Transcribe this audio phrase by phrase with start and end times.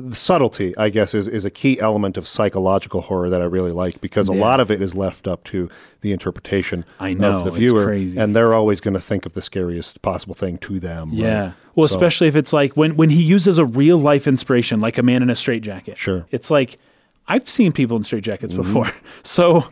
[0.00, 3.72] the subtlety, I guess, is, is a key element of psychological horror that I really
[3.72, 4.40] like because a Yeah.
[4.40, 5.68] lot of it is left up to
[6.00, 10.00] the interpretation know, of the viewer, and they're always going to think of the scariest
[10.02, 11.10] possible thing to them.
[11.10, 11.18] right?
[11.18, 11.52] Yeah.
[11.74, 14.98] Well, So- especially if it's like when when he uses a real life inspiration, like
[14.98, 15.98] a man in a straitjacket.
[15.98, 16.20] Sure.
[16.20, 16.34] Mm-hmm.
[16.36, 16.78] It's like
[17.26, 18.90] I've seen people in straitjackets before,
[19.22, 19.64] so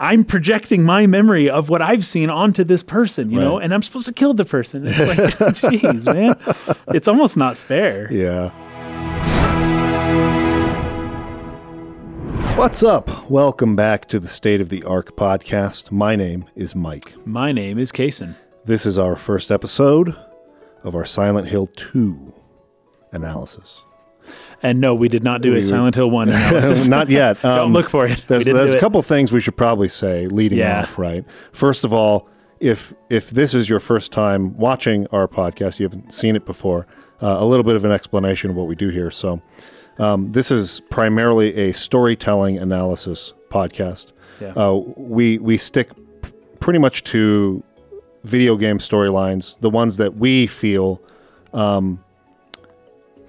[0.00, 3.80] I'm projecting my memory of what I've seen onto this person, you know, and I'm
[3.82, 4.86] supposed to kill the person.
[4.86, 5.18] It's like,
[5.72, 6.36] jeez, man,
[6.88, 8.12] it's almost not fair.
[8.12, 8.50] Yeah.
[12.58, 13.30] What's up?
[13.30, 15.92] Welcome back to the State of the Arc podcast.
[15.92, 17.14] My name is Mike.
[17.24, 18.34] My name is Kason.
[18.64, 20.14] This is our first episode
[20.82, 22.34] of our Silent Hill 2
[23.12, 23.82] analysis.
[24.62, 26.86] And no, we did not do We- a Silent Hill one analysis.
[26.88, 27.40] Not yet.
[27.42, 28.24] Don't Um, look for it.
[28.26, 28.80] There's, there's a it.
[28.80, 30.82] couple things we should probably say leading Yeah.
[30.82, 31.24] off, right?
[31.52, 32.28] First of all,
[32.60, 36.88] if if this is your first time watching our podcast, you haven't seen it before,
[37.22, 39.12] uh, a little bit of an explanation of what we do here.
[39.12, 39.40] So,
[39.98, 44.12] um, this is primarily a storytelling analysis podcast.
[44.40, 44.52] Yeah.
[44.54, 45.90] Uh, we we stick
[46.22, 47.62] p- pretty much to
[48.24, 51.02] video game storylines, the ones that we feel.
[51.52, 52.04] Um,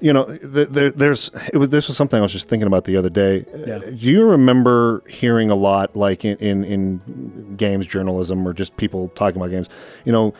[0.01, 2.85] you know, th- there, there's it was, this was something I was just thinking about
[2.85, 3.45] the other day.
[3.67, 3.75] Yeah.
[3.75, 8.77] Uh, Do you remember hearing a lot, like in, in in games journalism or just
[8.77, 9.67] people talking about games?
[10.05, 10.33] You know,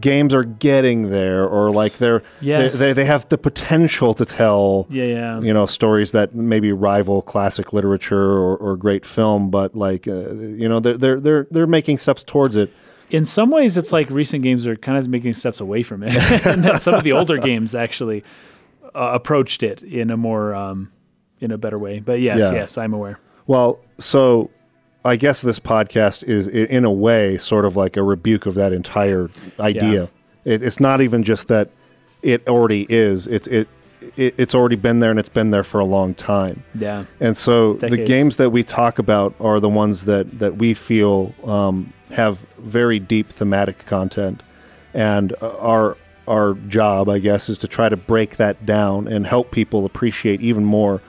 [0.00, 2.72] games are getting there, or like they're Yes.
[2.74, 5.40] they, they they have the potential to tell yeah, yeah.
[5.40, 10.32] you know stories that maybe rival classic literature or, or great film, but like uh,
[10.34, 12.70] you know they're they're they're they're making steps towards it.
[13.10, 16.12] in some ways it's like recent games are kind of making steps away from it
[16.46, 18.24] and that some of the older games actually
[18.94, 20.88] uh, approached it in a more um,
[21.40, 22.52] in a better way but yes Yeah.
[22.52, 24.50] yes i'm aware Well, so
[25.04, 28.72] I guess this podcast is in a way sort of like a rebuke of that
[28.72, 29.28] entire
[29.60, 30.10] idea.
[30.44, 31.70] It, it's not even just that
[32.22, 33.26] it already is.
[33.26, 33.68] It's it,
[34.16, 36.62] it it's already been there and it's been there for a long time.
[36.74, 40.72] yeah And so the games that we talk about are the ones that that we
[40.72, 44.42] feel um, have very deep thematic content,
[44.94, 45.96] and uh, our
[46.26, 50.40] our job, I guess, is to try to break that down and help people appreciate
[50.40, 51.02] even more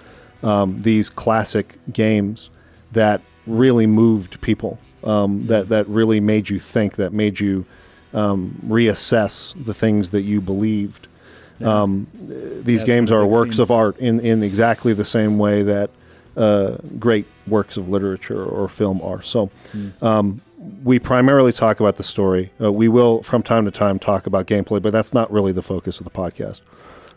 [0.44, 2.50] um, these classic games
[2.92, 7.66] that really moved people, um, that that really made you think, that made you
[8.14, 11.08] um, reassess the things that you believed.
[11.64, 13.64] Um, these That's games are works theme.
[13.64, 15.90] of art in, in exactly the same way that
[16.36, 19.22] uh, great works of literature or film are.
[19.22, 19.50] So,
[20.02, 20.42] um,
[20.84, 22.52] we primarily talk about the story.
[22.60, 25.62] Uh, we will, from time to time, talk about gameplay, but that's not really the
[25.62, 26.62] focus of the podcast.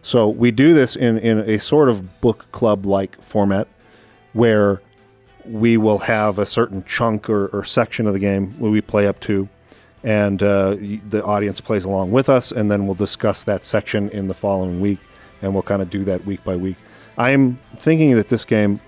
[0.03, 3.67] So, we do this in, in a sort of book club like format
[4.35, 4.81] where
[5.49, 9.07] we will have a certain chunk or, or section of the game where we play
[9.07, 9.49] up to,
[10.05, 10.77] and uh,
[11.09, 14.81] the audience plays along with us, and then we'll discuss that section in the following
[14.81, 14.99] week,
[15.43, 16.77] and we'll kind of do that week by week.
[17.17, 18.81] I am thinking that this game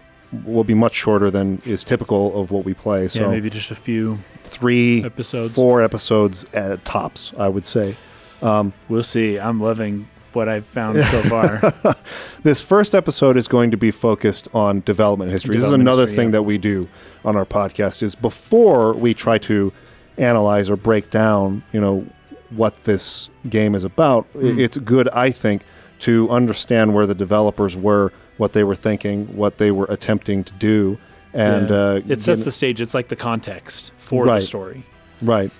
[0.44, 3.08] will be much shorter than is typical of what we play.
[3.08, 5.54] So yeah maybe just a few three Episodes.
[5.54, 7.96] four episodes at tops, I would say.
[8.40, 11.94] we'll see i'm loving what i've found so far
[12.42, 15.56] This first episode is going to be focused on development history.
[15.56, 16.32] this is another history, thing yeah.
[16.32, 16.88] that we do
[17.24, 19.72] on our podcast is before we try to
[20.16, 22.06] analyze or break down, you know,
[22.50, 24.58] what this game is about, Mm.
[24.58, 25.62] it's good, I think,
[26.00, 30.52] to understand where the developers were, what they were thinking, what they were attempting to
[30.54, 30.98] do,
[31.34, 31.76] and Yeah.
[31.76, 34.40] uh, it sets the stage it's like the context for Right.
[34.40, 34.84] the story
[35.20, 35.50] Right.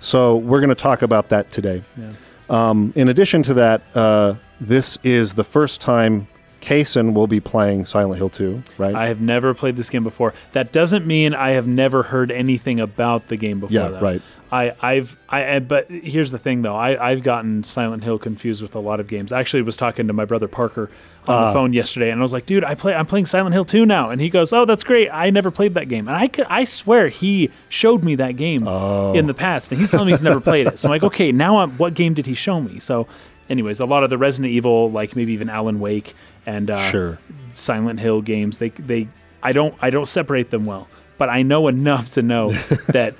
[0.00, 1.82] So we're going to talk about that today.
[1.96, 2.10] yeah
[2.52, 6.28] Um, in addition to that, uh, this is the first time
[6.60, 8.94] Kason will be playing Silent Hill 2, right?
[8.94, 10.34] I have never played this game before.
[10.52, 13.74] That doesn't mean I have never heard anything about the game before.
[13.74, 14.22] yeah, right.
[14.52, 16.76] I, I've, I, I- but here's the thing though.
[16.76, 19.32] I, I've gotten Silent Hill confused with a lot of games.
[19.32, 20.90] I actually was talking to my brother Parker
[21.26, 21.46] on Ah.
[21.48, 23.86] the phone yesterday, and I was like, "Dude, I play, I'm playing Silent Hill 2
[23.86, 25.08] now." And he goes, "Oh, that's great.
[25.10, 28.68] I never played that game." And I, could, I swear he showed me that game
[28.68, 29.14] Oh.
[29.14, 30.78] in the past, and he's telling me he's never played it.
[30.78, 33.06] So I'm like, "Okay, now I'm, what game did he show me?" So,
[33.48, 36.14] anyways, a lot of the Resident Evil, like maybe even Alan Wake
[36.44, 37.18] and uh, Sure.
[37.52, 38.58] Silent Hill games.
[38.58, 39.08] They they
[39.42, 42.50] I don't I don't separate them well, but I know enough to know
[42.88, 43.14] that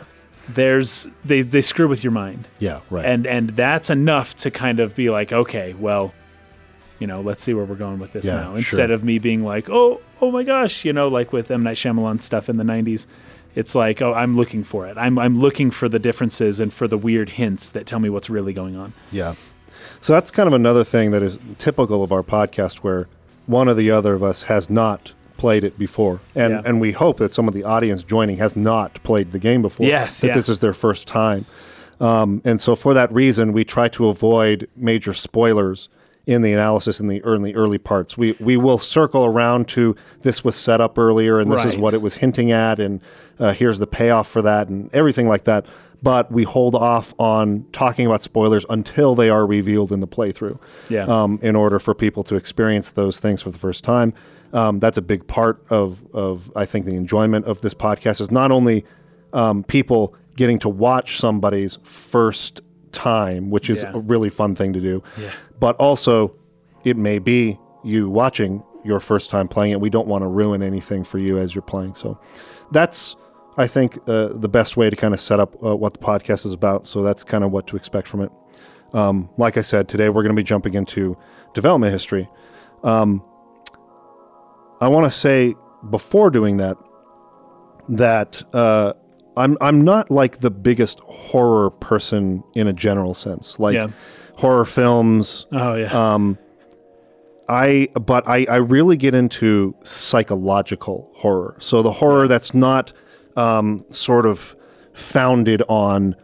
[0.55, 3.05] there's they they screw with your mind, Yeah, right.
[3.05, 6.13] and and that's enough to kind of be like, okay, well,
[6.99, 8.49] you know, let's see where we're going with this Yeah, now.
[8.51, 8.57] sure.
[8.59, 11.77] Instead of me being like, oh oh my gosh, you know, like with M Night
[11.77, 13.07] Shyamalan stuff in the '90s.
[13.55, 14.97] It's like, oh, I'm looking for it.
[14.97, 18.31] I'm I'm looking for the differences and for the weird hints that tell me what's
[18.31, 18.95] really going on.
[19.11, 19.35] yeah.
[20.01, 23.09] So that's kind of another thing that is typical of our podcast where
[23.47, 26.21] one or the other of us has not played it before.
[26.35, 26.63] And Yeah.
[26.65, 29.87] and we hope that some of the audience joining has not played the game before.
[29.87, 30.35] Yes, That yeah.
[30.35, 31.45] this is their first time.
[32.01, 35.89] Um, and so for that reason, we try to avoid major spoilers
[36.27, 38.17] in the analysis in the early early parts.
[38.17, 41.95] We we will circle around to this was set up earlier, and this is what
[41.95, 43.01] it was hinting at, and
[43.41, 45.67] uh, here's the payoff for that, and everything like that.
[46.01, 50.59] But we hold off on talking about spoilers until they are revealed in the playthrough
[50.89, 51.05] Yeah.
[51.07, 54.13] um, in order for people to experience those things for the first time.
[54.53, 58.31] Um, that's a big part of, of, I think, the enjoyment of this podcast is
[58.31, 58.85] not only
[59.33, 62.61] um, people getting to watch somebody's first
[62.93, 63.93] time, which is Yeah.
[63.95, 65.31] a really fun thing to do, Yeah.
[65.59, 66.35] but also
[66.85, 69.81] it may be you watching your first time playing it.
[69.81, 71.95] We don't want to ruin anything for you as you're playing.
[71.95, 72.19] So
[72.73, 73.17] that's,
[73.57, 76.45] I think, uh, the best way to kind of set up uh, what the podcast
[76.45, 76.87] is about.
[76.87, 78.31] So that's kind of what to expect from it.
[78.93, 81.17] Um, like I said, today we're going to be jumping into
[81.55, 82.29] development history.
[82.83, 83.23] Um,
[84.83, 85.55] I want to say
[85.91, 86.77] before doing that
[87.89, 88.95] that uh,
[89.37, 93.61] I'm I'm not like the biggest horror person in a general sense.
[93.61, 93.89] Like Yeah.
[94.37, 95.87] horror films, oh yeah.
[96.15, 96.37] um,
[97.49, 101.55] I but I, I really get into psychological horror.
[101.61, 102.93] So the horror that's not
[103.37, 104.57] um, sort of
[104.95, 106.17] founded on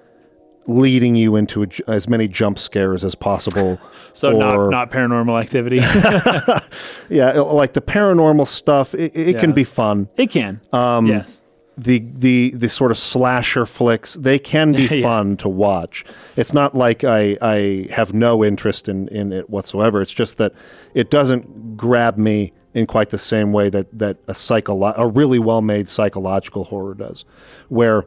[0.69, 3.81] leading you into a as many jump scares as possible.
[4.13, 5.81] so not or- not paranormal activity.
[7.11, 8.95] Yeah, like the paranormal stuff.
[8.95, 10.09] It, it can be fun.
[10.17, 10.61] it can.
[10.73, 11.43] Um, yes.
[11.79, 15.03] the the the sort of slasher flicks they can be Yeah.
[15.03, 16.05] fun to watch
[16.37, 20.53] it's not like i i have no interest in in it whatsoever it's just that
[20.93, 25.39] it doesn't grab me in quite the same way that that a psycholo- a really
[25.39, 27.25] well made psychological horror does
[27.69, 28.07] where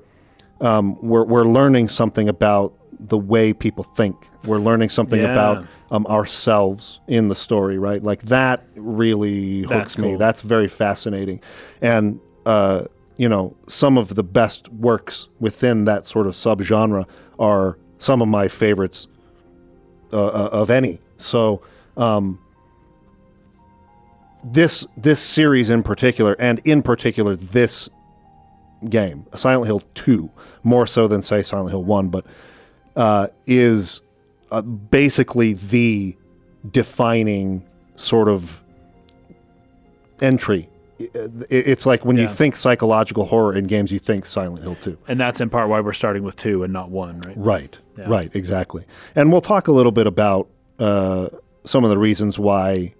[0.62, 4.16] um, we're we're learning something about the way people think.
[4.46, 5.32] We're learning something Yeah.
[5.32, 8.02] about um, ourselves in the story right?
[8.04, 10.10] Like that really hooks That's me.
[10.10, 10.18] cool.
[10.18, 11.42] that's very fascinating.
[11.82, 12.86] And uh,
[13.18, 17.06] you know some of the best works within that sort of subgenre
[17.40, 19.08] are some of my favorites
[20.14, 21.00] uh, uh, of any.
[21.18, 21.62] So
[21.98, 22.40] um,
[24.44, 27.90] this this series in particular and in particular this
[28.90, 30.30] game silent hill 2
[30.64, 32.26] more so than say silent hill 1 but
[32.96, 34.02] uh, is
[34.52, 36.16] uh, basically the
[36.72, 38.62] defining sort of
[40.22, 40.70] entry.
[41.00, 44.98] It's like when you think psychological horror in games, you think Silent Hill 2.
[45.08, 47.34] And that's in part why we're starting with two and not one, right?
[47.38, 48.06] Right, Yeah.
[48.08, 48.86] right, exactly.
[49.16, 51.30] And we'll talk a little bit about uh,
[51.64, 52.94] some of the reasons why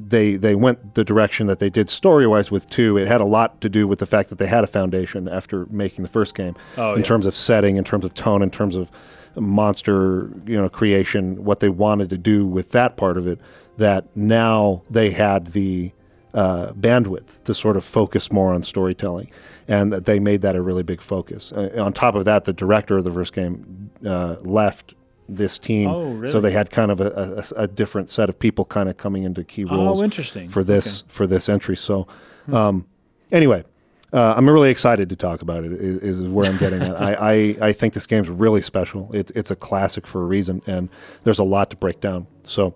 [0.00, 2.96] they they went the direction that they did story wise with two.
[2.96, 5.66] It had a lot to do with the fact that they had a foundation after
[5.70, 7.04] making the first game Oh, in yeah.
[7.04, 8.90] terms of setting, in terms of tone, in terms of
[9.36, 13.38] monster you know creation, what they wanted to do with that part of it.
[13.76, 15.92] That now they had the
[16.34, 19.30] uh, bandwidth to sort of focus more on storytelling,
[19.68, 21.52] and that they made that a really big focus.
[21.52, 24.94] Uh, on top of that, the director of the first game uh, left
[25.28, 26.32] this team, Oh, really?
[26.32, 29.24] so they had kind of a, a, a different set of people kind of coming
[29.24, 30.48] into key roles Oh, interesting.
[30.48, 31.76] for this for this entry.
[31.76, 32.06] So,
[32.52, 32.86] um,
[33.30, 33.64] anyway,
[34.12, 35.72] uh, I'm really excited to talk about it.
[35.72, 37.00] Is, is where I'm getting at.
[37.00, 37.12] I,
[37.60, 39.10] I I think this game's really special.
[39.12, 40.88] It's it's a classic for a reason, and
[41.24, 42.26] there's a lot to break down.
[42.44, 42.74] So,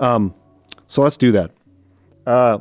[0.00, 0.34] um,
[0.88, 1.52] so let's do that.
[2.26, 2.58] Uh,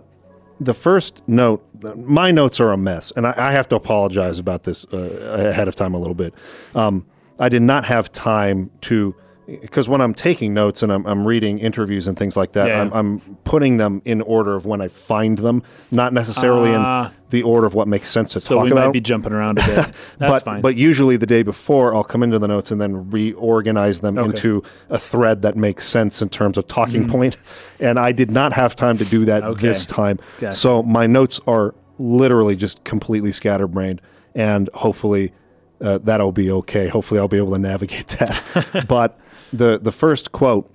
[0.60, 1.66] the first note,
[1.98, 5.68] my notes are a mess, and I, I have to apologize about this uh, ahead
[5.68, 6.34] of time a little bit.
[6.76, 7.06] Um,
[7.40, 9.16] I did not have time to,
[9.46, 12.82] because when I'm taking notes and I'm, I'm reading interviews and things like that, Yeah.
[12.82, 17.08] I'm, I'm putting them in order of when I find them, not necessarily Ah.
[17.08, 18.70] in the order of what makes sense to So talk about.
[18.70, 19.76] So we might be jumping around a bit.
[19.76, 20.62] That's but fine.
[20.62, 24.30] but usually the day before, I'll come into the notes and then reorganize them Okay.
[24.30, 27.38] into a thread that makes sense in terms of talking point.
[27.80, 29.48] And I did not have time to do that Mm.
[29.48, 29.68] Okay.
[29.68, 30.20] this time.
[30.40, 30.56] Gotcha.
[30.56, 34.00] So my notes are literally just completely scatterbrained,
[34.36, 35.34] and hopefully
[35.82, 36.88] uh, that'll be okay.
[36.88, 38.86] Hopefully I'll be able to navigate that.
[38.88, 39.20] but
[39.54, 40.70] the the first quote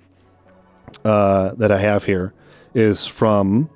[1.05, 2.33] uh, that I have here
[2.73, 3.69] is from.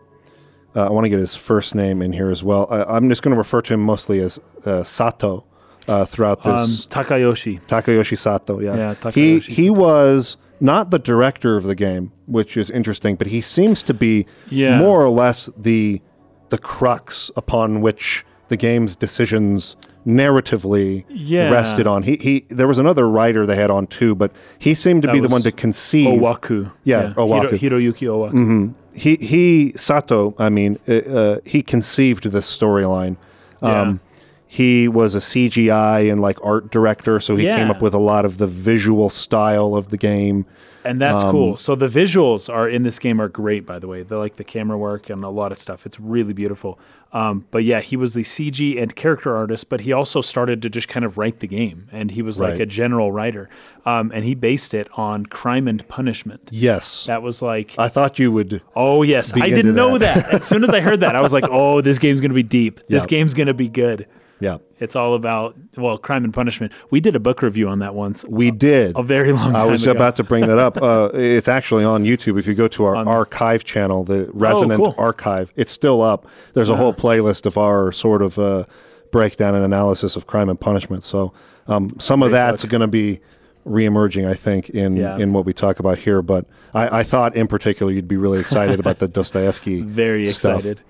[0.75, 2.67] Uh, I want to get his first name in here as well.
[2.71, 5.45] I, I'm just going to refer to him mostly as uh, Sato
[5.87, 6.87] uh, throughout um, this.
[6.87, 7.61] Takayoshi.
[7.67, 8.95] Takayoshi Sato, yeah.
[9.03, 13.39] Yeah, he he was not the director of the game, which is interesting, but he
[13.41, 14.79] seems to be Yeah.
[14.79, 16.01] more or less the
[16.49, 21.49] the crux upon which the game's decisions narratively Yeah.
[21.49, 22.03] rested on.
[22.03, 25.13] He he there was another writer they had on too, but he seemed to That
[25.13, 26.71] be the one to conceive Owaku.
[26.83, 27.55] Yeah, Owaku.
[27.57, 28.73] Hiro, Hiroyuki Owaku.
[28.93, 33.17] he he Sato, I mean, uh, uh, he conceived this storyline.
[33.61, 33.99] Um,
[34.45, 38.23] He was a CGI and like art director, so he came up with a lot
[38.23, 40.45] of the visual style of the game.
[40.83, 41.57] And that's Um, cool.
[41.57, 44.03] So the visuals are in this game are great, by the way.
[44.03, 45.85] They like the camera work and a lot of stuff.
[45.85, 46.79] It's really beautiful.
[47.13, 50.69] Um, but yeah, he was the CG and character artist, but he also started to
[50.69, 53.47] just kind of write the game, and he was like a general writer.
[53.85, 56.49] Um, and he based it on Crime and Punishment.
[56.51, 57.05] Yes.
[57.05, 58.61] That was like, I thought you would.
[58.75, 60.15] oh yes, I didn't know that.
[60.25, 60.33] that.
[60.33, 62.79] As soon as I heard that, I was like, oh, this game's gonna be deep.
[62.87, 64.07] This game's gonna be good.
[64.43, 64.57] Yeah.
[64.79, 66.73] It's all about well, Crime and Punishment.
[66.91, 68.25] We did a book review on that once.
[68.25, 68.97] We did.
[68.97, 69.91] a very long time I was ago.
[69.93, 70.77] about to bring that up.
[70.83, 72.37] Uh, it's actually on YouTube.
[72.37, 74.95] If you go to our archive channel, the Resonant Oh, cool.
[74.97, 76.27] Archive, it's still up.
[76.53, 78.65] There's a whole playlist of our sort of uh,
[79.11, 81.03] breakdown and analysis of crime and punishment.
[81.03, 81.31] So
[81.67, 83.21] um, some of that's going to be
[83.65, 85.17] reemerging, I think, in Yeah.
[85.17, 86.21] in what we talk about here.
[86.21, 89.79] But I, I thought, in particular, you'd be really excited about the Dostoevsky.
[89.81, 90.65] very stuff.
[90.65, 90.81] excited.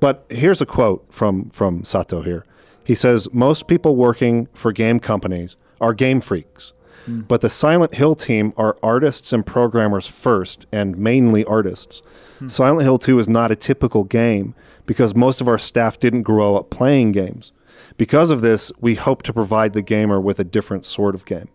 [0.00, 2.44] But here's a quote from from Sato here.
[2.84, 6.72] He says, "Most people working for game companies are game freaks,
[7.06, 12.02] but the Silent Hill team are artists and programmers first, and mainly artists.
[12.48, 14.54] Silent Hill 2 is not a typical game
[14.86, 17.52] because most of our staff didn't grow up playing games.
[17.98, 21.48] Because of this, we hope to provide the gamer with a different sort of game."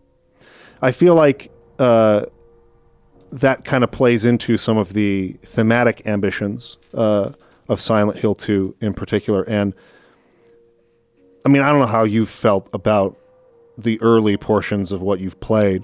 [0.82, 2.26] I feel like uh,
[3.32, 7.32] that kind of plays into some of the thematic ambitions uh,
[7.68, 9.44] of Silent Hill 2 in particular.
[9.44, 9.74] And
[11.46, 13.18] I mean, I don't know how you felt about
[13.78, 15.84] the early portions of what you've played,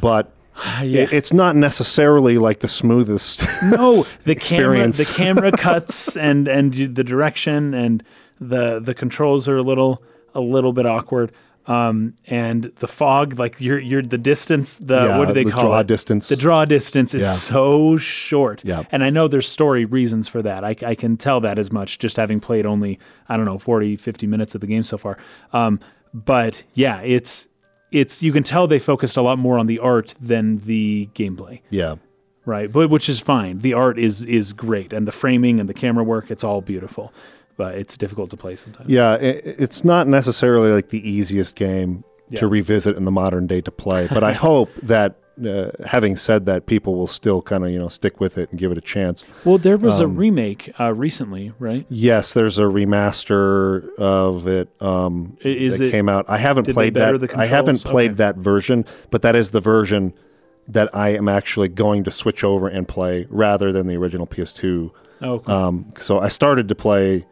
[0.00, 0.32] but
[0.82, 1.02] Yeah.
[1.02, 3.42] it, it's not necessarily like the smoothest.
[3.62, 8.02] no, the camera, the camera cuts and and the direction and
[8.40, 10.02] the the controls are a little
[10.34, 11.32] a little bit awkward.
[11.66, 15.52] Um, and the fog, like you're you're the distance, the Yeah, what do they the
[15.52, 15.86] call draw it?
[15.86, 16.28] distance.
[16.28, 17.32] The draw distance is Yeah.
[17.32, 18.64] so short.
[18.64, 18.82] Yeah.
[18.90, 20.64] And I know there's story reasons for that.
[20.64, 23.94] I, I can tell that as much just having played only, I don't know, 40,
[23.96, 25.18] 50 minutes of the game so far.
[25.52, 25.78] Um,
[26.12, 27.46] but yeah, it's,
[27.92, 31.60] it's, you can tell they focused a lot more on the art than the gameplay
[31.70, 31.94] yeah.
[32.44, 32.72] right?
[32.72, 33.60] But which is fine.
[33.60, 37.12] The art is is great, and the framing and the camera work, it's all beautiful.
[37.56, 38.88] But it's difficult to play sometimes.
[38.88, 42.40] Yeah, it, it's not necessarily like the easiest game Yeah.
[42.40, 45.16] to revisit in the modern day to play, but I hope that
[45.46, 48.58] uh, having said that, people will still kind of you know stick with it and
[48.60, 49.24] give it a chance.
[49.44, 51.86] Well, there was Um, a remake uh, recently, right?
[51.88, 52.64] Yes, there's a
[53.22, 55.90] remaster of it um, Is that it?
[55.90, 56.26] came out.
[56.28, 57.34] I haven't played that.
[57.36, 58.16] I haven't played Okay.
[58.18, 60.12] that version, but that is the version
[60.68, 64.90] that I am actually going to switch over and play rather than the original PS2
[65.22, 65.54] oh, cool.
[65.54, 67.26] um, so I started to play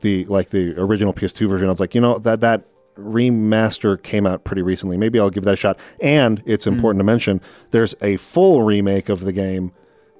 [0.00, 1.68] the like the original PS2 version.
[1.68, 4.96] I was like, you know, that that remaster came out pretty recently.
[4.96, 5.78] Maybe I'll give that a shot.
[6.00, 6.74] And it's Hmm.
[6.74, 9.72] important to mention there's a full remake of the game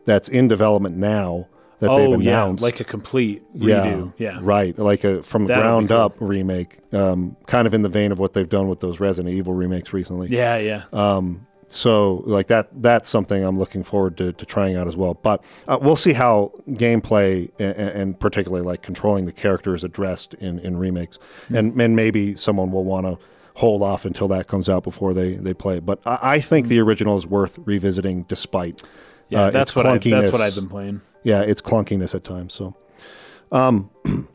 [0.04, 1.46] that's in development now
[1.80, 2.62] that they've oh yeah, announced.
[2.62, 4.12] like a complete yeah, redo.
[4.16, 5.98] Yeah, right, like a from the That ground cool.
[5.98, 9.34] up remake, um, kind of in the vein of what they've done with those Resident
[9.34, 10.28] Evil remakes recently.
[10.28, 10.84] yeah, yeah.
[10.92, 15.14] Um, so like that that's something I'm looking forward to, to trying out as well.
[15.14, 20.34] But uh, we'll see how gameplay and, and particularly like controlling the character is addressed
[20.34, 21.18] in, in remakes,
[21.48, 21.56] Hmm.
[21.56, 23.18] and and maybe someone will want to
[23.54, 25.80] hold off until that comes out before they they play.
[25.80, 28.86] But I, I think the original is worth revisiting despite Hmm.
[29.34, 31.00] yeah, uh, that's what I, that's what I've been playing.
[31.24, 32.54] yeah its clunkiness at times.
[32.54, 32.76] So.
[33.52, 33.90] Um,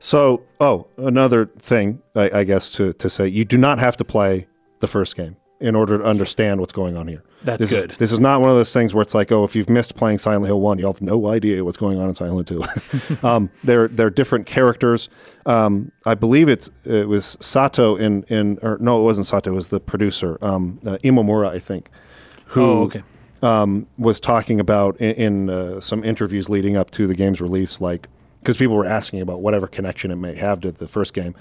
[0.00, 4.04] so, oh, another thing, I, I guess, to, to say, you do not have to
[4.04, 4.46] play
[4.80, 7.22] the first game in order to understand what's going on here.
[7.42, 7.92] That's this good.
[7.92, 9.96] Is, this is not one of those things where it's like, oh, if you've missed
[9.96, 13.22] playing Silent Hill One, you'll have no idea what's going on in Silent Hill Two.
[13.26, 15.08] um, they're they're different characters.
[15.46, 19.50] Um, I believe it's it was Sato in in or no, it wasn't Sato.
[19.50, 21.90] It was the producer, um, uh, Imamura, I think,
[22.46, 23.02] who oh, okay.
[23.42, 27.80] um, was talking about in, in uh, some interviews leading up to the game's release,
[27.80, 28.08] like
[28.40, 31.34] because people were asking about whatever connection it may have to the first game,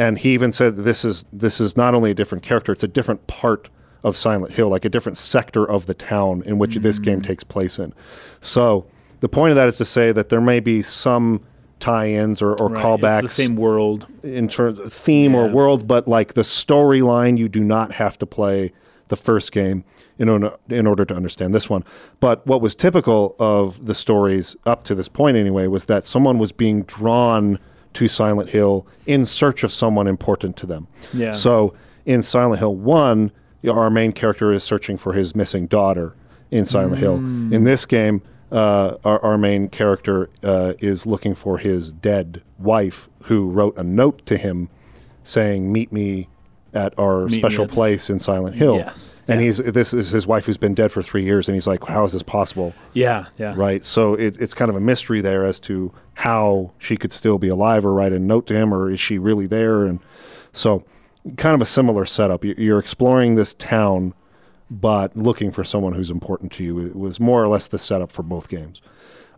[0.00, 2.88] and he even said this is this is not only a different character; it's a
[2.88, 3.68] different part
[4.02, 7.28] of Silent Hill, like a different sector of the town in which this game mm-hmm.
[7.28, 7.92] takes place in.
[8.40, 8.86] So
[9.20, 11.42] the point of that is to say that there may be some
[11.80, 12.82] tie-ins or, or Right.
[12.82, 14.06] callbacks It's the same world.
[14.22, 18.26] in terms of theme or world, but like the storyline, you do not have to
[18.26, 18.72] play
[19.08, 19.84] the first game
[20.18, 21.84] in order, in order to understand this one.
[22.20, 26.38] But what was typical of the stories up to this point, anyway, was that someone
[26.38, 27.58] was being drawn
[27.94, 30.86] to Silent Hill in search of someone important to them.
[31.12, 31.32] Yeah.
[31.32, 33.32] So in Silent Hill 1,
[33.62, 36.14] you know, our main character is searching for his missing daughter
[36.50, 37.18] in Silent Hill.
[37.18, 37.52] Mm.
[37.52, 43.08] In this game, uh, our, our main character uh, is looking for his dead wife
[43.24, 44.68] who wrote a note to him
[45.22, 46.28] saying, Meet me
[46.72, 48.76] at our Meet special place in Silent Hill.
[48.76, 49.16] Yes.
[49.26, 49.46] And Yeah.
[49.46, 52.04] he's this is his wife who's been dead for three years, and he's like, How
[52.04, 52.74] is this possible?
[52.92, 53.54] Yeah, yeah.
[53.56, 53.84] right?
[53.84, 57.48] So it, it's kind of a mystery there as to how she could still be
[57.48, 59.84] alive or write a note to him, or is she really there?
[59.84, 60.00] And
[60.52, 60.84] so,
[61.36, 62.44] kind of a similar setup.
[62.44, 64.14] You- You're exploring this town
[64.72, 68.12] but looking for someone who's important to you it was more or less the setup
[68.12, 68.80] for both games.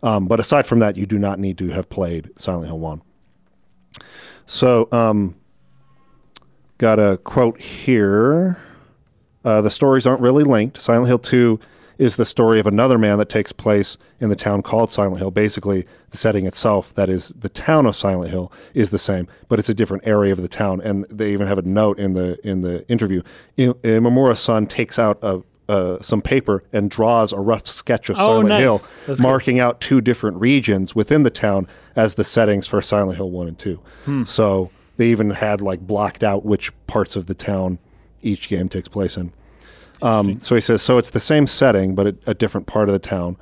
[0.03, 3.01] Um, but aside from that, you do not need to have played Silent Hill 1.
[4.45, 5.35] So, um,
[6.83, 8.57] got a quote here.
[9.45, 10.81] Uh, the stories aren't really linked.
[10.81, 11.57] Silent Hill 2
[11.97, 15.31] is the story of another man that takes place in the town called Silent Hill.
[15.31, 19.59] Basically, the setting itself, that is the town of Silent Hill, is the same, but
[19.59, 20.81] it's a different area of the town.
[20.81, 23.21] And they even have a note in the in the interview.
[23.57, 28.25] I- Imamura-san takes out a, uh, some paper and draws a rough sketch of Oh,
[28.25, 28.59] Silent nice.
[28.59, 33.15] Hill, That's marking out two different regions within the town as the settings for Silent
[33.15, 33.79] Hill 1 and 2.
[34.03, 34.23] Hmm.
[34.25, 37.79] So they even had like blocked out which parts of the town
[38.21, 39.33] each game takes place in.
[40.01, 42.93] Um, so he says, so it's the same setting, but a, a different part of
[42.93, 43.37] the town.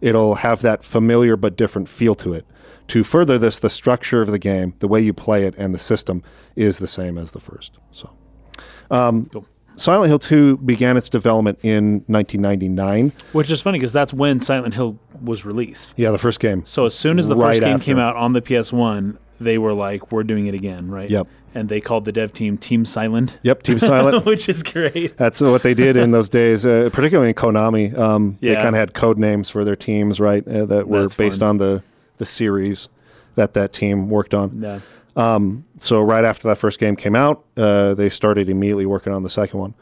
[0.00, 2.46] It'll have that familiar but different feel to it.
[2.88, 5.78] To further this, the structure of the game, the way you play it, and the
[5.78, 6.22] system
[6.54, 7.72] is the same as the first.
[7.90, 8.10] So,
[8.90, 9.46] um, Cool.
[9.76, 13.12] Silent Hill 2 began its development in 1999.
[13.32, 15.92] Which is funny because that's when Silent Hill was released.
[15.96, 16.64] Yeah, the first game.
[16.64, 17.84] So as soon as the Right first game after.
[17.84, 21.08] came out on the PS1, they were like, "We're doing it again," right?
[21.10, 21.26] Yep.
[21.54, 24.26] And they called the dev team Team Silent, Yep, Team Silent.
[24.26, 25.16] which is great.
[25.16, 27.96] That's what they did in those days, uh, particularly in Konami.
[27.96, 30.46] Um, They kind of had code names for their teams, right?
[30.46, 31.48] Uh, that were That's based fun.
[31.50, 31.82] on the
[32.18, 32.88] the series
[33.36, 34.60] that that team worked on.
[34.62, 34.80] Yeah.
[35.78, 39.30] So right after that first game came out, uh, they started immediately working on the
[39.30, 39.74] second one.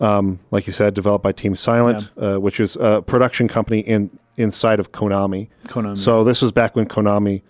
[0.00, 4.10] Um, like you said, developed by Team Silent, uh, which is a production company in
[4.36, 5.48] inside of Konami.
[5.66, 5.98] Konami.
[5.98, 7.42] So this was back when Konami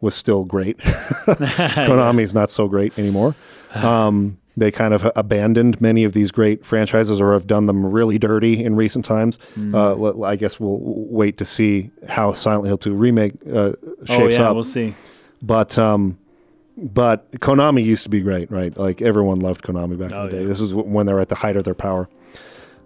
[0.00, 0.78] was still great.
[0.78, 3.34] Konami's not so great anymore.
[3.74, 8.18] Um, they kind of abandoned many of these great franchises or have done them really
[8.18, 9.38] dirty in recent times.
[9.54, 9.74] Mm.
[9.74, 13.72] Uh, I guess we'll wait to see how Silent Hill 2 remake uh,
[14.06, 14.54] shapes oh yeah, up.
[14.54, 14.94] we'll see.
[15.42, 16.16] But um,
[16.78, 18.74] but Konami used to be great, right?
[18.78, 20.42] Like everyone loved Konami back Oh, in the day.
[20.42, 20.48] yeah.
[20.48, 22.08] This is when they're at the height of their power.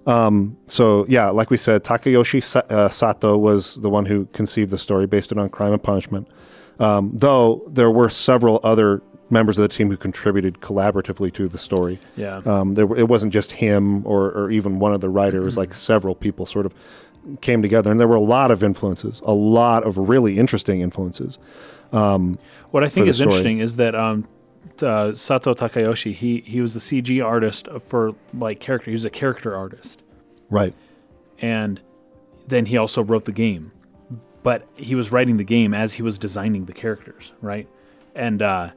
[0.08, 4.70] Um, so yeah, like we said, Takayoshi Sa- uh, Sato was the one who conceived
[4.72, 6.26] the story based it on Crime and Punishment.
[6.80, 11.58] Um, though there were several other members of the team who contributed collaboratively to the
[11.58, 12.00] story.
[12.16, 12.38] Yeah.
[12.44, 15.52] Um, there, it wasn't just him or, or even one of the writers.
[15.52, 15.60] Mm-hmm.
[15.60, 16.74] like several people sort of
[17.40, 21.38] came together, and there were a lot of influences, a lot of really interesting influences.
[22.70, 23.26] What I think is story.
[23.28, 24.26] interesting is that um,
[24.82, 28.90] uh, Sato Takayoshi he he was the CG artist for like character.
[28.90, 30.02] He was a character artist,
[30.48, 30.74] Right.
[31.38, 31.80] and
[32.46, 33.72] then he also wrote the game.
[34.42, 37.68] But he was writing the game as he was designing the characters, right?
[38.14, 38.70] And uh,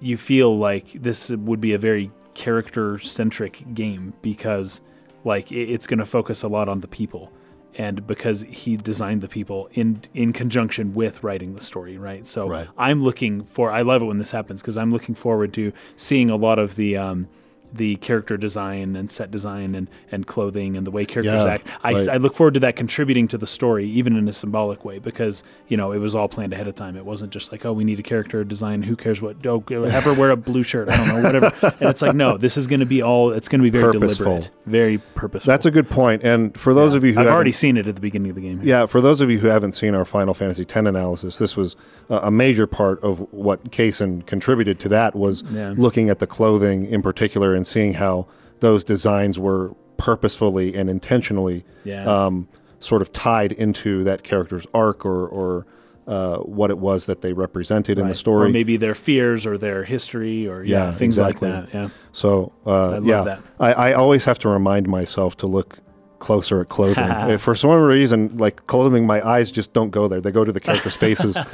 [0.00, 4.80] you feel like this would be a very character centric game because
[5.24, 7.30] like it's going to focus a lot on the people
[7.74, 12.48] and because he designed the people in in conjunction with writing the story right so
[12.48, 12.68] Right.
[12.78, 16.30] i'm looking for i love it when this happens because i'm looking forward to seeing
[16.30, 17.26] a lot of the um
[17.72, 21.66] the character design and set design and, and clothing and the way characters Yeah, act.
[21.82, 22.08] I, right.
[22.08, 25.42] I look forward to that contributing to the story, even in a symbolic way, because
[25.68, 26.96] you know it was all planned ahead of time.
[26.96, 28.82] It wasn't just like, oh, we need a character design.
[28.82, 29.44] Who cares what?
[29.46, 30.88] Oh, have her wear a blue shirt.
[30.90, 31.46] I don't know, whatever.
[31.80, 33.32] and it's like, no, this is going to be all.
[33.32, 34.24] It's going to be very Purposeful.
[34.24, 35.50] deliberate, very purposeful.
[35.50, 36.22] That's a good point.
[36.24, 38.42] And for those of you who I've already seen it at the beginning of the
[38.42, 38.60] game.
[38.62, 41.76] Yeah, for those of you who haven't seen our Final Fantasy X analysis, this was
[42.08, 45.74] a, a major part of what Kason contributed to that was Yeah.
[45.76, 48.26] looking at the clothing in particular and seeing how
[48.60, 52.04] those designs were purposefully and intentionally Yeah.
[52.04, 52.48] um,
[52.80, 55.66] sort of tied into that character's arc or, or
[56.06, 58.48] uh, what it was that they represented in the story.
[58.48, 61.50] or maybe their fears or their history or yeah, Yeah, things exactly.
[61.50, 61.74] like that.
[61.78, 61.88] Yeah.
[62.12, 63.40] So uh, love yeah, that.
[63.60, 65.78] I, I always have to remind myself to look
[66.18, 67.38] closer at clothing.
[67.46, 70.20] For some reason, like clothing, my eyes just don't go there.
[70.20, 71.38] They go to the characters' faces.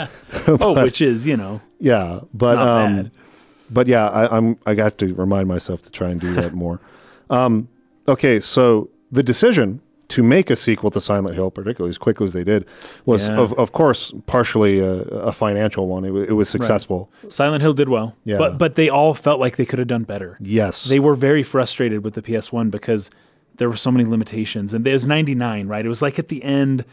[0.48, 3.10] Oh, which is you know yeah, but um.
[3.70, 6.81] But yeah, I, I'm I have to remind myself to try and do that more.
[7.29, 7.66] Um,
[8.07, 12.33] okay, so the decision to make a sequel to Silent Hill, particularly as quickly as
[12.33, 12.64] they did,
[13.05, 13.37] was Yeah.
[13.40, 16.05] of of course partially a, a financial one.
[16.05, 17.11] It, it was successful.
[17.29, 18.14] Silent Hill did well.
[18.24, 18.38] Yeah.
[18.38, 20.37] But but they all felt like they could have done better.
[20.40, 23.11] Yes, They were very frustrated with the PS1 because
[23.57, 24.72] there were so many limitations.
[24.72, 25.85] And it was 99, right?
[25.85, 26.85] It was like at the end,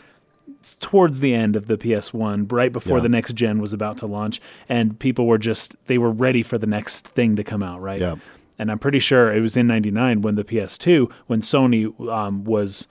[0.80, 3.04] towards the end of the PS1, right before Yeah.
[3.04, 4.42] the next gen was about to launch.
[4.70, 8.00] And people were just, they were ready for the next thing to come out, right?
[8.02, 8.16] Yeah.
[8.60, 12.88] And I'm pretty sure it was in 99 when the PS2, when Sony um, was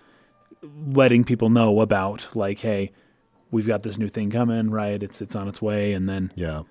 [0.86, 2.90] letting people know about, like, hey,
[3.50, 5.02] we've got this new thing coming, right?
[5.02, 5.92] It's it's on its way.
[5.92, 6.62] And then yeah,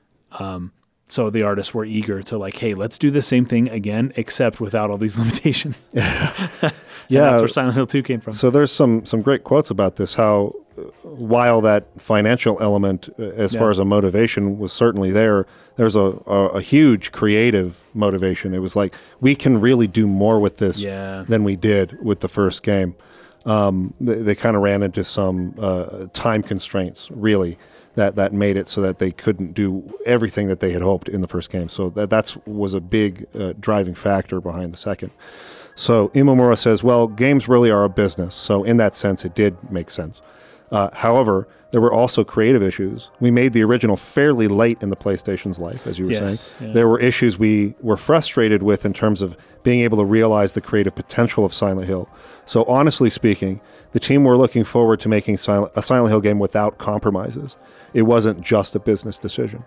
[1.08, 4.62] so the artists were eager to like, hey, let's do the same thing again, except
[4.62, 5.86] without all these limitations.
[5.94, 6.72] yeah,
[7.10, 8.34] that's where Silent Hill Two came from.
[8.34, 10.14] So there's some some great quotes about this.
[10.16, 10.54] How
[11.04, 13.60] while that financial element, uh, as Yeah.
[13.60, 15.46] far as a motivation, was certainly there,
[15.78, 18.54] there's a, a a huge creative motivation.
[18.54, 21.24] It was like we can really do more with this Yeah.
[21.28, 22.96] than we did with the first game.
[23.46, 27.58] Um, they, they kind of ran into some uh, time constraints, really,
[27.96, 31.22] that that made it so that they couldn't do everything that they had hoped in
[31.22, 31.68] the first game.
[31.70, 35.12] So that that's was a big uh, driving factor behind the second.
[35.76, 38.36] So Imamura says, well, games really are a business.
[38.36, 40.22] So in that sense, it did make sense.
[40.72, 43.10] Uh, however, there were also creative issues.
[43.20, 46.70] We made the original fairly late in the PlayStation's life, as you were Yes, saying.
[46.70, 46.74] yeah.
[46.74, 50.62] There were issues we were frustrated with in terms of being able to realize the
[50.62, 52.10] creative potential of Silent Hill.
[52.46, 53.62] So honestly speaking,
[53.94, 57.56] the team were looking forward to making Silent, a Silent Hill game without compromises.
[57.94, 59.64] It wasn't just a business decision.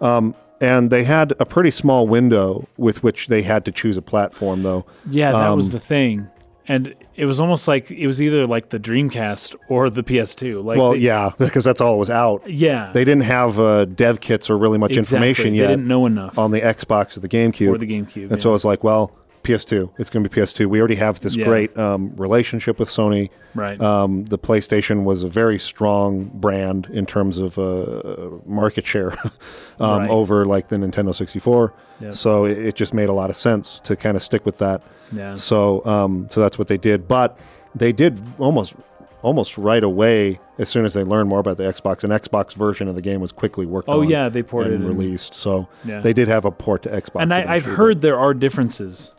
[0.00, 4.02] Um, and they had a pretty small window with which they had to choose a
[4.02, 4.84] platform, though.
[5.08, 6.28] Yeah, that was Um, the thing.
[6.66, 10.64] And it was almost like it was either like the Dreamcast or the PS2.
[10.64, 12.48] Like well, they- yeah, because that's all that was out.
[12.48, 15.28] yeah, They didn't have uh, dev kits or really much exactly.
[15.28, 17.68] information They yet They didn't know enough on the Xbox or the GameCube.
[17.74, 18.30] or the GameCube.
[18.30, 19.12] and so I was like, well,
[19.44, 19.90] PS2.
[19.98, 20.66] It's going to be PS2.
[20.66, 21.44] We already have this Yeah.
[21.46, 23.30] great um, relationship with Sony.
[23.54, 23.80] right.
[23.80, 29.12] Um, the PlayStation was a very strong brand in terms of uh, market share
[29.78, 30.10] um, Right.
[30.10, 31.72] over like the Nintendo 64.
[32.00, 32.14] Yep.
[32.14, 34.82] So it, it just made a lot of sense to kind of stick with that.
[35.12, 35.34] yeah.
[35.36, 37.06] So um, so that's what they did.
[37.06, 37.38] But
[37.74, 38.74] they did almost
[39.22, 42.04] almost right away as soon as they learned more about the Xbox.
[42.04, 44.86] An Xbox version of the game was quickly worked Oh on yeah, they ported and
[44.86, 45.32] released.
[45.32, 46.00] So Yeah.
[46.00, 47.22] they did have a port to Xbox.
[47.22, 49.14] and I, I've heard there are differences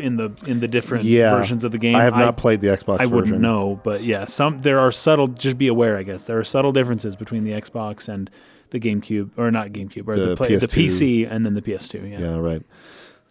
[0.00, 1.36] in the in the different Yeah.
[1.36, 1.94] versions of the game.
[1.96, 3.40] I have not played the Xbox I wouldn't version.
[3.42, 5.28] know, but yeah, some there are subtle.
[5.28, 8.28] Just be aware, I guess there are subtle differences between the Xbox and
[8.70, 12.08] the GameCube, or not GameCube, or the, The play, the PC and then the PS2.
[12.10, 12.62] Yeah, Yeah, right.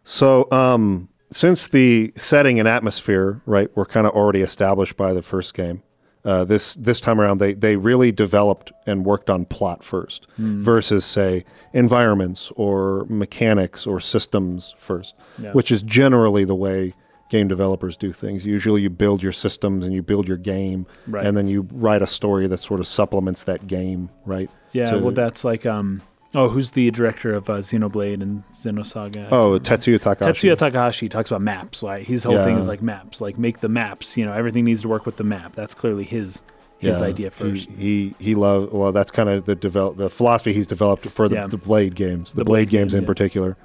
[0.04, 5.22] So, um, since the setting and atmosphere, right, were kind of already established by the
[5.22, 5.84] first game,
[6.26, 10.62] uh, this this time around they they really developed and worked on plot first, Hmm.
[10.62, 15.52] versus say environments or mechanics or systems first, Yeah.
[15.54, 16.94] which is generally the way
[17.30, 18.46] game developers do things.
[18.46, 21.26] Usually, you build your systems and you build your game, Right.
[21.26, 24.50] and then you write a story that sort of supplements that game, right?
[24.72, 24.96] yeah.
[24.96, 26.02] well, that's like um.
[26.36, 29.30] Oh, who's the director of uh, Xenoblade and Xenosaga?
[29.32, 30.48] Oh, Tetsuya Takahashi.
[30.48, 31.82] Tetsuya Takahashi talks about maps.
[31.82, 32.06] right?
[32.06, 33.20] his whole thing is like maps.
[33.20, 34.16] Like make the maps.
[34.16, 35.56] You know, everything needs to work with the map.
[35.56, 36.44] That's clearly his
[36.80, 37.70] his Yeah, idea first.
[37.72, 38.92] He he, he loved well.
[38.92, 41.48] That's kind of the develop the philosophy he's developed for the, Yeah.
[41.48, 43.08] the Blade games, the, The Blade, Blade games, games, in yeah.
[43.08, 43.58] particular.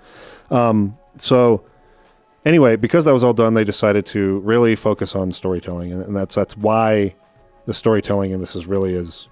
[0.51, 1.65] Um, so
[2.45, 6.17] anyway, because that was all done, they decided to really focus on storytelling, and, and
[6.17, 7.15] that's that's why
[7.67, 9.29] the storytelling in this is really as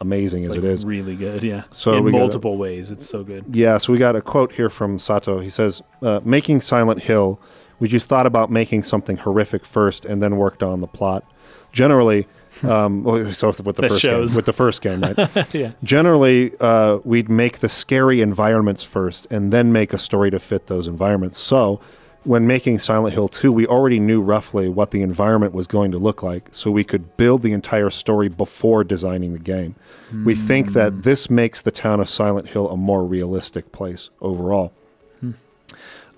[0.00, 0.84] amazing It's as like it is.
[0.84, 1.42] really good.
[1.42, 3.44] Yeah, So in multiple ways, it's so good.
[3.48, 5.40] Yeah, so we got a quote here from Sato.
[5.40, 7.40] He says, uh, "Making Silent Hill,
[7.80, 11.24] we just thought about making something horrific first, and then worked on the plot.
[11.72, 12.26] Generally,
[12.64, 14.30] um, well, so with the That first shows.
[14.30, 15.54] game, with the first game, right?
[15.54, 20.38] yeah, Generally, uh, we'd make the scary environments first, and then make a story to
[20.38, 21.38] fit those environments.
[21.38, 21.80] So."
[22.24, 25.98] When making Silent Hill 2, we already knew roughly what the environment was going to
[25.98, 29.76] look like, so we could build the entire story before designing the game.
[30.24, 34.72] We think that this makes the town of Silent Hill a more realistic place overall.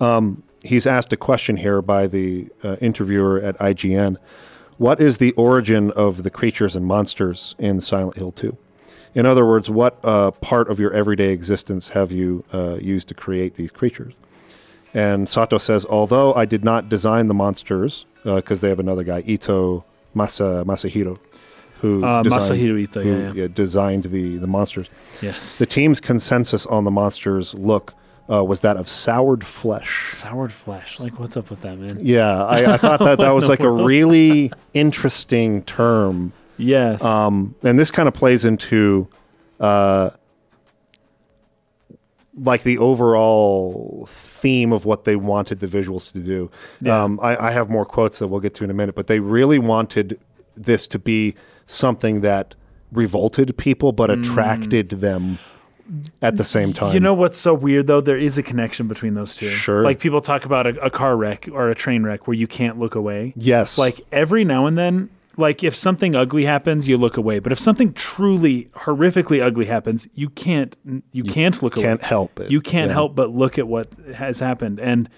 [0.01, 4.17] Um, he's asked a question here by the uh, interviewer at IGN
[4.81, 8.57] What is the origin of the creatures and monsters in Silent Hill 2?
[9.13, 13.13] In other words, what uh, part of your everyday existence have you uh, used to
[13.13, 14.15] create these creatures?
[14.91, 19.21] And Sato says, although I did not design the monsters, because they have another guy,
[19.23, 21.19] Ito Masa Masahiro,
[21.81, 23.03] who uh, designed, Masahiro Ito.
[23.03, 23.33] who, Yeah, yeah.
[23.35, 24.89] yeah, designed the, the monsters.
[25.21, 25.59] yes.
[25.59, 27.93] The team's consensus on the monsters' look
[28.31, 30.07] uh, was that of soured flesh.
[30.09, 30.99] Soured flesh.
[30.99, 31.99] Like, what's up with that, man?
[32.01, 36.31] Yeah, I, I thought that that was like a really interesting term.
[36.57, 37.03] Yes.
[37.03, 39.07] Um, and this kind of plays into
[39.59, 40.11] uh,
[42.35, 46.49] like the overall theme of what they wanted the visuals to do.
[46.79, 47.03] Yeah.
[47.03, 49.19] Um, I, I have more quotes that we'll get to in a minute, but they
[49.19, 50.19] really wanted
[50.55, 52.55] this to be something that
[52.91, 55.39] revolted people but attracted them
[56.21, 56.93] at the same time.
[56.93, 58.01] You know what's so weird though?
[58.01, 59.49] There is a connection between those two.
[59.49, 59.83] Sure.
[59.83, 62.79] Like people talk about a, a car wreck or a train wreck where you can't
[62.79, 63.33] look away.
[63.35, 67.39] yes, Like every now and then, like if something ugly happens, you look away.
[67.39, 70.75] But if something truly horrifically ugly happens, you can't
[71.11, 71.85] you, can't look away.
[71.85, 72.51] can't help it.
[72.51, 72.93] You can't Yeah.
[72.93, 74.79] help but look at what has happened.
[74.79, 75.09] And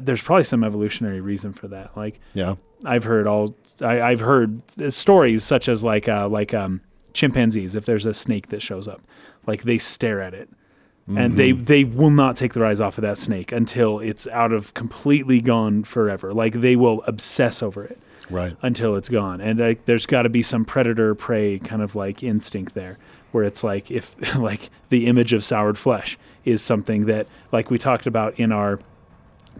[0.00, 1.96] there's probably some evolutionary reason for that.
[1.96, 2.54] Like Yeah,
[2.84, 6.80] I've heard all I, I've heard stories such as like uh, like um,
[7.12, 7.74] chimpanzees.
[7.74, 9.02] If there's a snake that shows up,
[9.46, 10.48] like they stare at it,
[11.08, 11.64] and they mm-hmm.
[11.64, 15.40] they will not take their eyes off of that snake until it's out of completely
[15.40, 16.32] gone forever.
[16.32, 17.98] Like they will obsess over it
[18.28, 18.56] Right.
[18.62, 19.40] until it's gone.
[19.40, 22.96] And like, there's got to be some predator prey kind of like instinct there,
[23.32, 27.78] where it's like if like the image of soured flesh is something that like we
[27.78, 28.78] talked about in our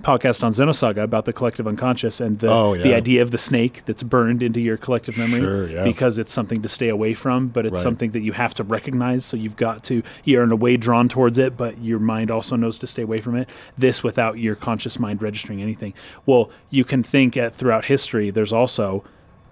[0.02, 3.82] podcast on Xenosaga about the collective unconscious and the Oh, the idea of the snake
[3.86, 5.84] that's burned into your collective memory Sure, yeah.
[5.84, 7.82] because it's something to stay away from, but it's Right.
[7.82, 9.24] something that you have to recognize.
[9.24, 12.56] So you've got to you're in a way drawn towards it, but your mind also
[12.56, 13.48] knows to stay away from it.
[13.76, 15.94] This without your conscious mind registering anything.
[16.26, 18.30] Well, you can think at throughout history.
[18.30, 19.04] There's also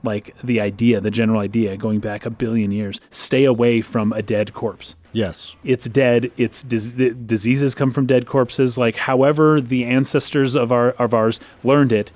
[0.03, 4.23] like the idea, the general idea, going back a billion years, stay away from a
[4.23, 5.57] dead corpse Yes.
[5.65, 6.31] it's dead.
[6.37, 8.77] It's dis- diseases come from dead corpses.
[8.79, 12.13] Like however the ancestors of our of ours learned it,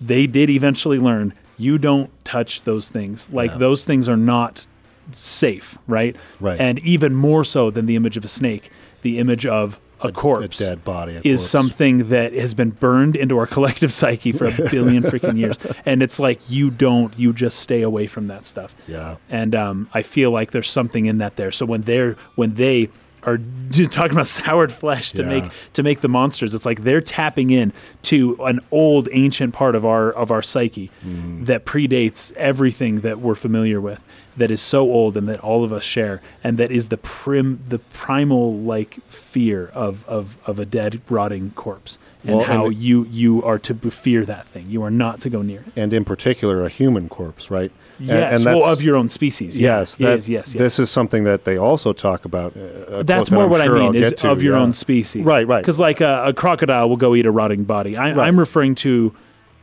[0.00, 1.32] they did eventually learn.
[1.56, 3.28] You don't touch those things.
[3.32, 3.58] Like Yeah.
[3.58, 4.66] those things are not
[5.12, 6.16] safe, right?
[6.40, 6.60] Right.
[6.60, 8.70] And even more so than the image of a snake,
[9.02, 11.14] the image of a, corpse A dead body.
[11.16, 11.50] a is corpse.
[11.50, 15.56] something that has been burned into our collective psyche for a billion freaking years.
[15.84, 19.16] And it's like you don't, you just stay away from that stuff Yeah.
[19.30, 21.50] and um, I feel like there's something in that there.
[21.52, 22.88] So when they're when they
[23.24, 23.38] are
[23.90, 25.28] talking about soured flesh to Yeah.
[25.28, 29.74] make to make the monsters, it's like they're tapping in to an old ancient part
[29.76, 31.46] of our of our psyche Mm.
[31.46, 34.02] that predates everything that we're familiar with.
[34.36, 37.60] That is so old and that all of us share, and that is the prim
[37.68, 42.76] the primal like fear of of, of a dead rotting corpse, and Well, how it-
[42.76, 44.66] you you are to fear that thing.
[44.70, 45.72] You are not to go near it.
[45.76, 47.70] And in particular, a human corpse, right?
[47.98, 49.56] And- Yes, and well, of your own species.
[49.58, 50.58] Yes, that, is, yes, yes.
[50.58, 52.56] This is something that they also talk about.
[52.56, 54.62] uh, That's that more I'm what I mean I'll is to, of your yeah.
[54.62, 55.24] own species.
[55.24, 55.60] Right, right.
[55.60, 57.96] Because like a, a crocodile will go eat a rotting body.
[57.96, 58.26] I, Right.
[58.26, 59.14] I'm referring to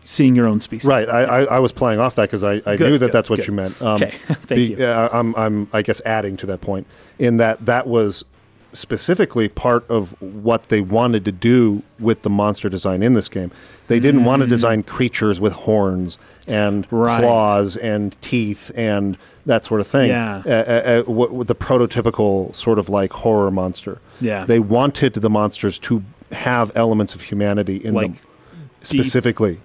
[0.10, 0.88] seeing your own species.
[0.88, 1.08] Right.
[1.08, 3.30] I, I, I was playing off that because I, I Good, knew that good, that's
[3.30, 3.48] what good.
[3.48, 3.80] you meant.
[3.80, 4.10] Um, Okay,
[4.48, 4.84] thank you.
[4.86, 6.88] uh, I'm, I'm, I guess, adding to that point
[7.20, 8.26] in that that was
[8.74, 13.52] specifically part of what they wanted to do with the monster design in this game.
[13.88, 16.18] They didn't want to design creatures with horns
[16.48, 17.00] and Mm.
[17.06, 17.22] Right.
[17.22, 20.10] claws and teeth and that sort of thing.
[20.10, 20.42] Yeah.
[20.46, 24.00] Uh, uh, uh, what the prototypical sort of like horror monster.
[24.22, 24.46] Yeah.
[24.46, 28.20] They wanted the monsters to have elements of humanity in Like them
[28.84, 29.60] specifically.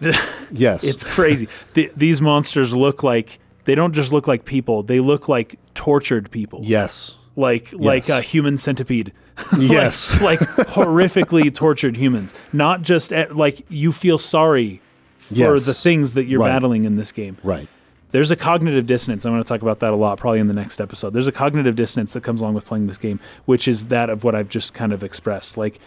[0.50, 0.84] yes.
[0.84, 1.48] It's crazy.
[1.74, 4.82] the, these monsters look like they don't just look like people.
[4.82, 6.60] They look like tortured people.
[6.62, 7.16] yes.
[7.36, 9.12] Like like a human centipede.
[9.52, 10.20] Like- Yes.
[10.30, 12.34] like, horrifically tortured humans.
[12.52, 14.82] Not just at, like you feel sorry
[15.18, 15.66] for Yes.
[15.66, 16.50] the things that you're Right.
[16.50, 17.38] battling in this game.
[17.42, 17.68] Right.
[18.10, 19.24] there's a cognitive dissonance.
[19.24, 21.10] I'm going to talk about that a lot, probably in the next episode.
[21.10, 24.24] There's a cognitive dissonance that comes along with playing this game, which is that of
[24.24, 25.56] what I've just kind of expressed.
[25.56, 25.78] Like,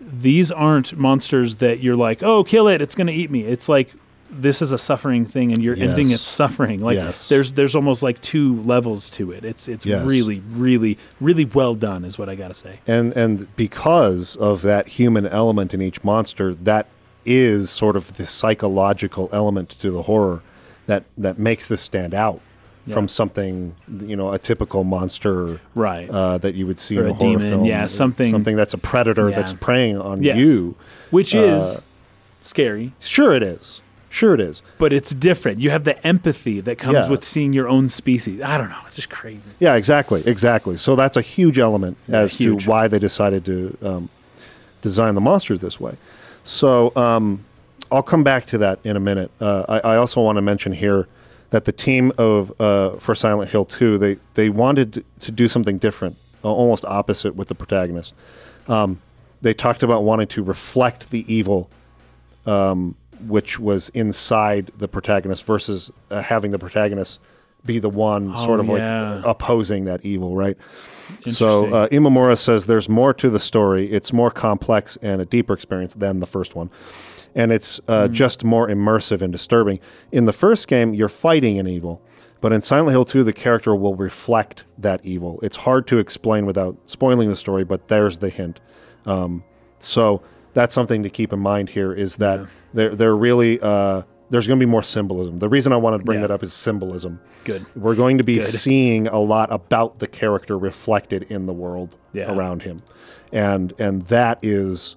[0.00, 3.42] these aren't monsters that you're like, oh, kill it, it's going to eat me.
[3.42, 3.92] It's like
[4.28, 6.80] this is a suffering thing, and you're ending its suffering.
[6.80, 7.28] Like, Yes.
[7.28, 9.44] there's there's almost like two levels to it.
[9.44, 10.04] It's it's Yes.
[10.06, 12.80] really really really well done, is what I got to say.
[12.86, 16.86] And and because of that human element in each monster, that
[17.24, 20.42] is sort of the psychological element to the horror
[20.86, 22.40] that that makes this stand out
[22.86, 22.94] Yeah.
[22.94, 26.08] from something you know a typical monster Right.
[26.08, 27.64] uh, that you would see Or in a, a horror demon, film.
[27.64, 29.36] yeah, something- something that's a predator Yeah.
[29.36, 30.36] that's preying on Yes.
[30.36, 30.76] you.
[31.10, 31.84] which uh, is
[32.42, 32.92] scary.
[33.00, 33.80] Sure, it is.
[34.08, 34.62] Sure, it is.
[34.78, 35.60] But it's different.
[35.60, 37.08] You have the empathy that comes Yeah.
[37.10, 38.40] with seeing your own species.
[38.40, 38.78] I don't know.
[38.86, 39.50] It's just crazy.
[39.58, 40.76] Yeah, exactly, exactly.
[40.76, 42.64] So that's a huge element as huge.
[42.64, 44.08] to why they decided to um,
[44.80, 45.96] design the monsters this way.
[46.44, 47.44] So um,
[47.90, 49.30] I'll come back to that in a minute.
[49.40, 51.08] Uh, I, I also want to mention here
[51.50, 55.78] that the team of uh, for Silent Hill 2 they they wanted to do something
[55.78, 58.14] different, almost opposite with the protagonist.
[58.68, 59.00] Um,
[59.42, 61.70] they talked about wanting to reflect the evil
[63.26, 67.18] which was inside the protagonist versus uh, having the protagonist
[67.64, 69.14] be the one sort of Oh, yeah.
[69.16, 70.56] like opposing that evil, right?
[71.26, 73.90] So uh, Imamura says there's more to the story.
[73.90, 76.70] It's more complex and a deeper experience than the first one.
[77.36, 79.78] And it's uh, just more immersive and disturbing.
[80.10, 82.02] In the first game, you're fighting an evil.
[82.40, 85.38] But in Silent Hill 2, the character will reflect that evil.
[85.42, 88.58] It's hard to explain without spoiling the story, but there's the hint.
[89.04, 89.44] Um,
[89.78, 90.22] so
[90.54, 94.58] that's something to keep in mind here is that they're, they're really, uh, there's going
[94.58, 95.38] to be more symbolism.
[95.38, 96.28] The reason I wanted to bring Yeah.
[96.28, 97.20] that up is symbolism.
[97.44, 97.64] Good.
[97.76, 98.44] We're going to be Good.
[98.44, 102.34] seeing a lot about the character reflected in the world Yeah.
[102.34, 102.82] around him,
[103.30, 104.96] and and that is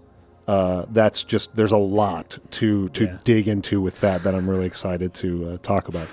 [0.49, 3.17] uh, that's just there's a lot to to Yeah.
[3.23, 6.07] dig into with that that I'm really excited to uh, talk about.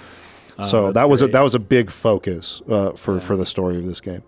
[0.59, 3.77] Oh, so that was a, that was a big focus uh, for for the story
[3.79, 4.23] of this game.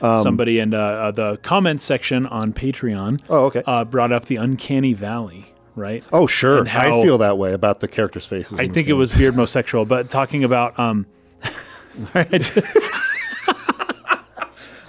[0.00, 3.62] Um, Somebody in uh, uh, the comments section on Patreon Oh, okay.
[3.66, 6.04] uh, brought up the Uncanny Valley, right?
[6.12, 6.64] oh, sure.
[6.68, 8.54] I feel that way about the characters' faces.
[8.60, 8.98] I think it game.
[8.98, 11.06] was beardmosexual, but talking about um,
[11.90, 12.58] sorry, I just,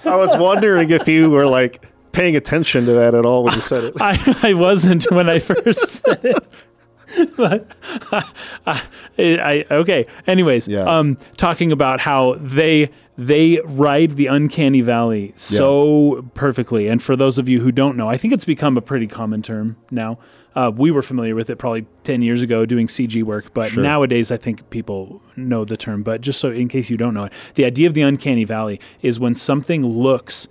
[0.04, 3.60] I was wondering if you were like paying attention to that at all when you
[3.60, 3.94] said it.
[4.00, 6.38] I, I wasn't when I first said it.
[7.36, 7.66] but
[8.66, 8.82] I,
[9.18, 10.06] I, okay.
[10.26, 10.82] Anyways, Yeah.
[10.84, 16.88] um, talking about how they they ride the uncanny valley so perfectly.
[16.88, 19.42] And for those of you who don't know, I think it's become a pretty common
[19.42, 20.18] term now.
[20.54, 23.82] Uh, we were familiar with it probably 10 years ago doing CG work, but Sure.
[23.82, 26.02] nowadays I think people know the term.
[26.02, 28.80] But just so in case you don't know it, the idea of the uncanny valley
[29.02, 30.48] is when something looks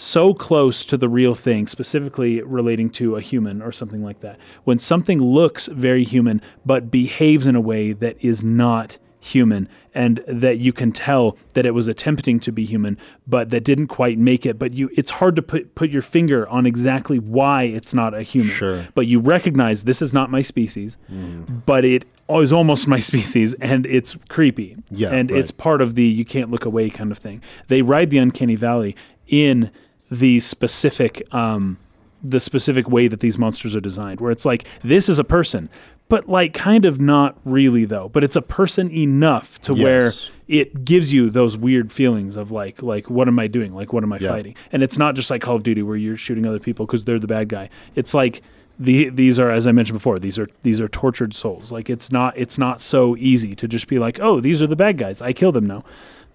[0.00, 4.38] so close to the real thing, specifically relating to a human or something like that.
[4.62, 10.22] When something looks very human but behaves in a way that is not human and
[10.28, 14.16] that you can tell that it was attempting to be human but that didn't quite
[14.16, 17.92] make it but you it's hard to put put your finger on exactly why it's
[17.92, 18.86] not a human Sure.
[18.94, 21.62] but you recognize this is not my species mm.
[21.66, 25.40] but it is almost my species and it's creepy Yeah, and right.
[25.40, 27.42] it's part of the you can't look away kind of thing.
[27.66, 28.94] They ride the uncanny valley
[29.26, 29.72] in
[30.10, 31.78] the specific um,
[32.22, 35.68] the specific way that these monsters are designed, where it's like this is a person,
[36.08, 38.08] but like kind of not really though.
[38.08, 40.10] But it's a person enough to where
[40.48, 43.74] it gives you those weird feelings of like like what am I doing?
[43.74, 44.30] Like what am I Yeah.
[44.30, 44.54] fighting?
[44.72, 47.18] And it's not just like Call of Duty where you're shooting other people because they're
[47.20, 47.68] the bad guy.
[47.94, 48.42] It's like
[48.80, 51.70] the, these are as I mentioned before these are these are tortured souls.
[51.70, 54.76] Like it's not it's not so easy to just be like oh these are the
[54.76, 55.84] bad guys I kill them now,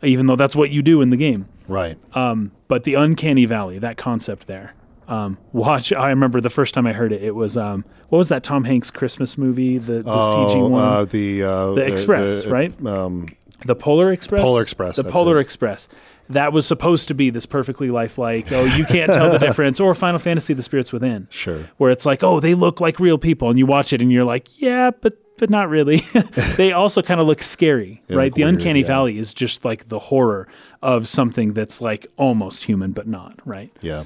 [0.03, 1.47] even though that's what you do in the game.
[1.67, 1.97] right.
[2.15, 4.73] Um, but the uncanny valley, that concept there.
[5.07, 5.91] Um, watch.
[5.93, 7.21] I remember the first time I heard it.
[7.21, 9.77] It was um, what was that Tom Hanks Christmas movie?
[9.77, 12.73] The, the CG oh, one, uh, the uh, The Express, right?
[12.85, 13.27] Um,
[13.65, 14.41] the Polar Express.
[14.41, 15.41] Polar Express, The Polar it.
[15.41, 15.89] Express.
[16.29, 18.51] That was supposed to be this perfectly lifelike.
[18.51, 19.79] Oh, you can't tell the difference.
[19.79, 21.69] Or Final Fantasy: The Spirits Within, sure.
[21.77, 24.23] where it's like, oh, they look like real people, and you watch it and you're
[24.23, 25.97] like, yeah, but but not really.
[26.57, 28.25] they also kind of look scary, They right?
[28.25, 28.87] look the weird, uncanny yeah.
[28.87, 30.47] valley is just like the horror
[30.81, 33.71] of something that's like almost human but not, right?
[33.81, 34.03] Yeah.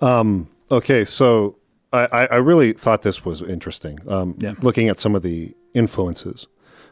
[0.00, 1.56] Um, okay, so
[1.92, 3.98] I, I I really thought this was interesting.
[4.08, 4.54] Um, Yeah.
[4.60, 6.46] Looking at some of the influences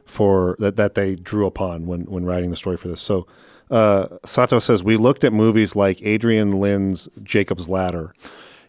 [0.05, 3.00] for that that they drew upon when when writing the story for this.
[3.00, 3.26] So
[3.70, 8.14] uh, Sato says we looked at movies like Adrian Lyne's Jacob's Ladder.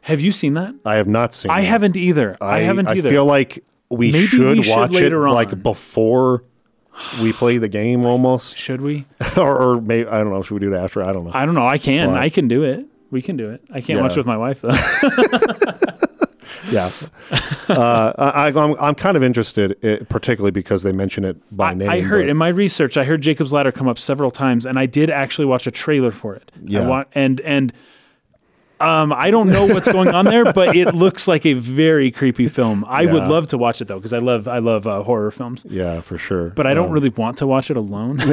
[0.02, 0.76] Have you seen that?
[0.86, 1.52] I have not seen.
[1.52, 1.68] I that.
[1.68, 2.38] haven't either.
[2.42, 3.08] I, haven't either.
[3.10, 3.64] I feel like
[3.98, 5.34] we Maybe should we should watch it on.
[5.34, 6.44] like before
[7.22, 9.06] we play the game almost, Should we?
[9.38, 10.42] or, or maybe I don't know.
[10.44, 11.04] Should we do it after?
[11.04, 11.32] I don't know.
[11.34, 11.68] I don't know.
[11.68, 12.10] I can.
[12.10, 12.86] But- I can do it.
[13.12, 13.62] We can do it.
[13.72, 14.16] I can't watch Yeah.
[14.16, 14.70] it with my wife though.
[16.72, 16.90] yeah,
[17.70, 21.74] uh, I, I'm I'm kind of interested, uh, particularly because they mention it by I,
[21.74, 21.90] name.
[21.90, 24.80] I heard but- in my research, I heard Jacob's Ladder come up several times, and
[24.80, 26.52] I did actually watch a trailer for it.
[26.64, 26.88] Yeah.
[26.88, 27.74] wa- and and
[28.84, 32.48] um, I don't know what's going on there, but it looks like a very creepy
[32.48, 32.84] film.
[32.88, 35.66] I would love to watch it though, because I love I love uh, horror films.
[35.70, 36.50] Yeah, for sure.
[36.50, 38.20] But I don't really want to watch it alone.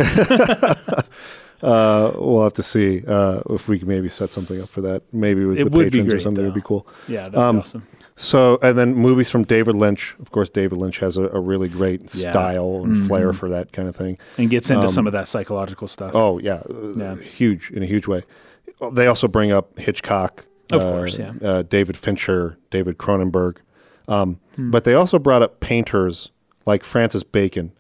[1.63, 5.03] Uh, we'll have to see uh, if we can maybe set something up for that.
[5.13, 6.87] Maybe with It the patrons or great, something would be cool.
[7.07, 7.87] yeah, that'd Um, be awesome.
[8.17, 10.15] So, and then movies from David Lynch.
[10.21, 12.31] Of course, David Lynch has a, a really great Yeah.
[12.31, 13.07] style and Mhm.
[13.07, 14.17] flair for that kind of thing.
[14.39, 16.13] And gets into um, some of that psychological stuff.
[16.15, 16.63] Oh yeah,
[16.97, 17.17] Yeah.
[17.17, 18.23] huge in a huge way.
[18.93, 21.33] They also bring up Hitchcock, Of uh, course, yeah.
[21.43, 23.57] uh, David Fincher, David Cronenberg,
[24.09, 24.71] um, Hmm.
[24.71, 26.31] but they also brought up painters
[26.67, 27.73] like Francis Bacon,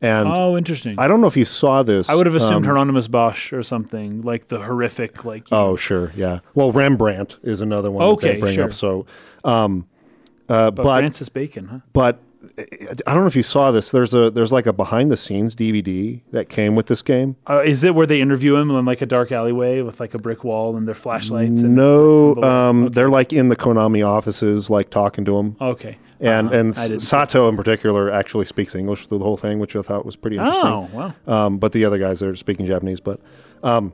[0.00, 0.94] and oh, interesting.
[0.98, 2.08] I don't know if you saw this.
[2.08, 6.12] I would have assumed um, Hieronymus Bosch or something like the horrific, like Oh, sure,
[6.16, 6.40] yeah.
[6.54, 8.64] Well, Rembrandt is another one that Okay, they bring sure.
[8.64, 8.72] up.
[8.74, 9.04] So,
[9.44, 9.86] um,
[10.48, 11.78] uh, but, but Francis Bacon, huh?
[11.92, 12.18] but
[13.06, 13.90] I don't know if you saw this.
[13.90, 17.36] There's a there's like a behind the scenes DVD that came with this game.
[17.48, 20.18] Uh, is it where they interview him in like a dark alleyway with like a
[20.18, 21.62] brick wall and their flashlights?
[21.62, 22.94] And No, like, um, Okay.
[22.94, 25.56] they're like in the Konami offices, like talking to him.
[25.60, 25.98] okay.
[26.18, 26.56] And Uh-huh.
[26.58, 29.74] and I didn't see Sato in particular actually speaks English through the whole thing, which
[29.76, 30.66] I thought was pretty interesting.
[30.66, 31.14] Oh wow.
[31.46, 33.00] Um, but the other guys are speaking Japanese.
[33.00, 33.20] But
[33.62, 33.92] um,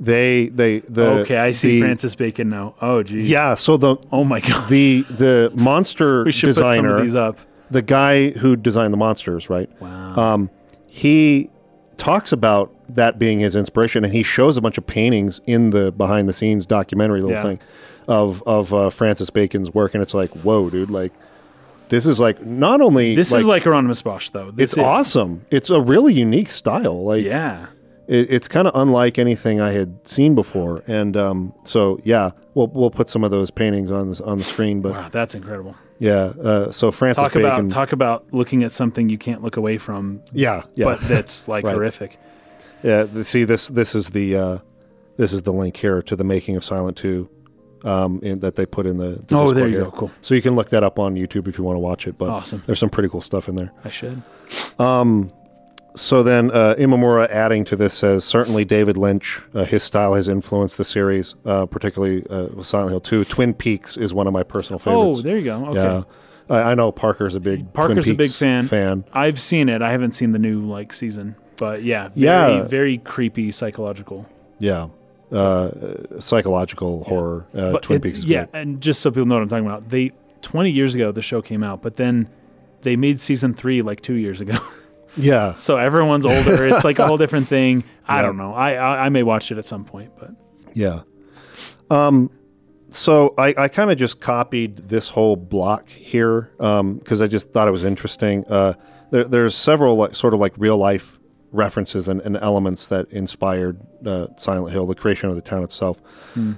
[0.00, 2.74] they they the okay, I see the- Francis Bacon now.
[2.82, 3.28] Oh geez.
[3.28, 4.68] Yeah, so the Oh my god.
[4.68, 7.38] the the monster we should put some designer, of these up.
[7.72, 9.68] The guy who designed the monsters, right?
[9.80, 10.14] Wow.
[10.16, 10.50] Um,
[10.86, 11.50] he
[11.96, 15.90] talks about that being his inspiration, and he shows a bunch of paintings in the
[15.92, 17.42] behind the scenes documentary little Yeah.
[17.42, 17.60] thing
[18.08, 21.12] of of uh, Francis Bacon's work, and it's like, whoa, dude, like
[21.88, 24.50] this is like not only this is like Hieronymus Bosch though.
[24.50, 25.44] This it's is- awesome.
[25.50, 27.02] It's a really unique style.
[27.04, 27.66] Like Yeah.
[28.12, 32.68] It, it's kind of unlike anything I had seen before, and um, so yeah, we'll
[32.68, 34.80] we'll put some of those paintings on this on the screen.
[34.80, 35.74] But Wow, that's incredible.
[35.98, 39.56] yeah, uh, so Francis Talk Bacon, about talk about looking at something you can't look
[39.56, 41.74] away from, yeah, yeah, but that's like Right.
[41.74, 42.18] horrific.
[42.82, 43.06] yeah.
[43.22, 44.58] See this this is the uh,
[45.16, 47.28] this is the link here to the making of Silent Two.
[47.84, 49.84] Um, that they put in the, the Oh, Discord there you here.
[49.86, 49.90] go.
[49.90, 50.10] Cool.
[50.20, 52.16] So you can look that up on YouTube if you want to watch it.
[52.16, 52.62] But Awesome.
[52.64, 53.72] there's some pretty cool stuff in there.
[53.84, 54.22] I should.
[55.94, 60.28] So then uh, Imamura adding to this says certainly David Lynch, uh, his style has
[60.28, 63.24] influenced the series, uh, particularly uh, with Silent Hill 2.
[63.24, 65.18] Twin Peaks is one of my personal favorites.
[65.18, 65.66] Oh, there you go.
[65.66, 65.74] Okay.
[65.80, 66.02] Yeah,
[66.48, 68.66] I, I know Parker's a big Parker's a big fan.
[68.66, 69.04] Fan.
[69.12, 69.82] I've seen it.
[69.82, 72.62] I haven't seen the new like season, but yeah, very, Yeah.
[72.64, 74.26] very creepy psychological.
[74.58, 74.88] Yeah,
[75.30, 75.70] uh,
[76.18, 77.46] psychological horror.
[77.54, 78.60] Uh, Twin Peaks is yeah, great.
[78.60, 80.12] and just so people know what I'm talking about, they
[80.42, 82.28] 20 years ago the show came out, but then
[82.82, 84.58] they made season three like two years ago.
[85.16, 86.64] Yeah, so everyone's older.
[86.66, 87.84] It's like a whole different thing.
[88.08, 88.22] I Yeah.
[88.22, 88.54] don't know.
[88.54, 90.30] I, I I may watch it at some point, but
[90.74, 91.02] yeah.
[91.90, 92.30] Um,
[92.88, 97.50] so I, I kind of just copied this whole block here Um, because I just
[97.50, 98.44] thought it was interesting.
[98.48, 98.74] Uh,
[99.10, 101.18] there, there's several like sort of like real life
[101.52, 106.00] references and, and elements that inspired uh, Silent Hill, the creation of the town itself.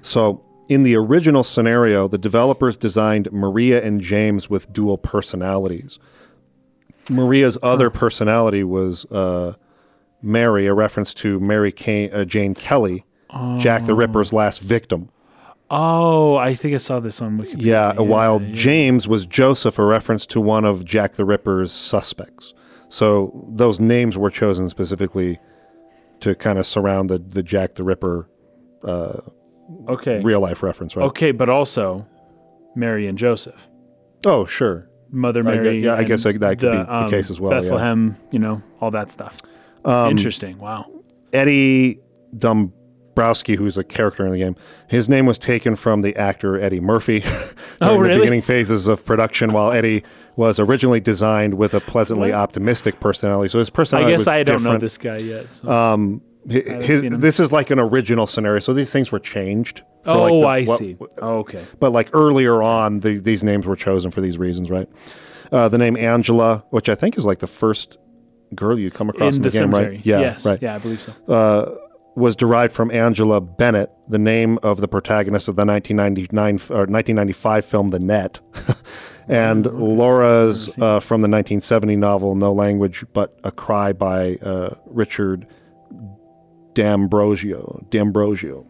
[0.02, 5.98] So in the original scenario, the developers designed Maria and James with dual personalities.
[7.10, 9.54] Maria's other personality was uh,
[10.22, 13.04] Mary, a reference to Mary Kane, uh, Jane Kelly,
[13.58, 15.10] Jack the Ripper's last victim.
[15.70, 17.56] oh, I think I saw this on Wikipedia.
[17.62, 18.52] Yeah, while yeah.
[18.52, 22.54] James was Joseph, a reference to one of Jack the Ripper's suspects.
[22.88, 25.40] So those names were chosen specifically
[26.20, 28.28] to kind of surround the, the Jack the Ripper
[29.88, 31.04] okay, real life reference, right?
[31.06, 32.06] okay, but also
[32.76, 33.66] Mary and Joseph,
[34.24, 34.88] Oh, sure.
[35.10, 35.78] Mother I gue- Mary.
[35.84, 37.58] yeah, I guess that- that could be the case as well, yeah.
[37.58, 39.36] Um, Bethlehem, you know, all that stuff.
[39.86, 40.58] Interesting.
[40.58, 40.86] Wow.
[41.32, 41.98] Eddie
[42.36, 44.56] Dombrowski, who's a character in the game,
[44.88, 47.20] his name was taken from the actor Eddie Murphy
[47.80, 48.18] the really?
[48.18, 50.02] beginning phases of production, while Eddie
[50.36, 52.38] was originally designed with a pleasantly What?
[52.40, 53.48] optimistic personality.
[53.48, 54.08] So his personality.
[54.12, 55.52] I guess was I don't know this guy yet.
[55.52, 55.68] So.
[55.68, 59.82] Um, his- this is like an original scenario, so these things were changed.
[60.04, 60.96] for, oh, like, the- I what- see.
[61.22, 61.62] Oh, okay.
[61.80, 64.88] But like earlier on, the, these names were chosen for these reasons, right?
[65.50, 67.96] Uh, the name Angela, which I think is like the first
[68.54, 69.94] girl you come across in, In the, the game, cemetery.
[69.96, 70.06] right?
[70.06, 70.44] Yeah, yes.
[70.44, 70.60] right.
[70.60, 71.80] Yeah, I believe so.
[72.16, 77.64] Was derived from Angela Bennett, the name of the protagonist of the 1999 or 1995
[77.64, 78.38] film The Net,
[79.28, 85.48] and Laura's uh, from the 1970 novel No Language But a Cry by uh, Richard
[86.74, 87.84] D'Ambrosio.
[87.90, 88.66] D'Ambrosio.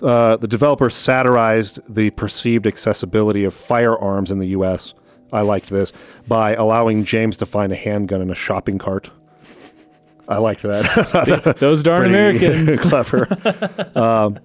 [0.00, 4.94] Uh, the developer satirized the perceived accessibility of firearms in the U.S.
[5.32, 5.92] I liked this
[6.28, 9.10] by allowing James to find a handgun in a shopping cart.
[10.28, 11.56] I liked that.
[11.58, 12.80] Those darn Americans.
[12.80, 13.26] clever.
[13.96, 14.38] um,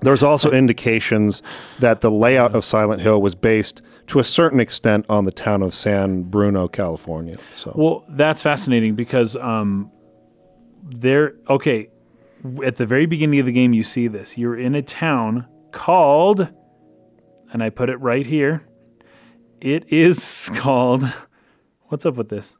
[0.00, 1.42] there's also indications
[1.80, 5.62] that the layout of Silent Hill was based to a certain extent on the town
[5.62, 7.36] of San Bruno, California.
[7.54, 9.90] So Well, that's fascinating because um,
[10.88, 11.34] there.
[11.48, 11.88] Okay,
[12.64, 14.36] at the very beginning of the game, you see this.
[14.38, 16.48] You're in a town called,
[17.52, 18.64] and I put it right here.
[19.60, 21.10] It is called.
[21.88, 22.56] What's up with this?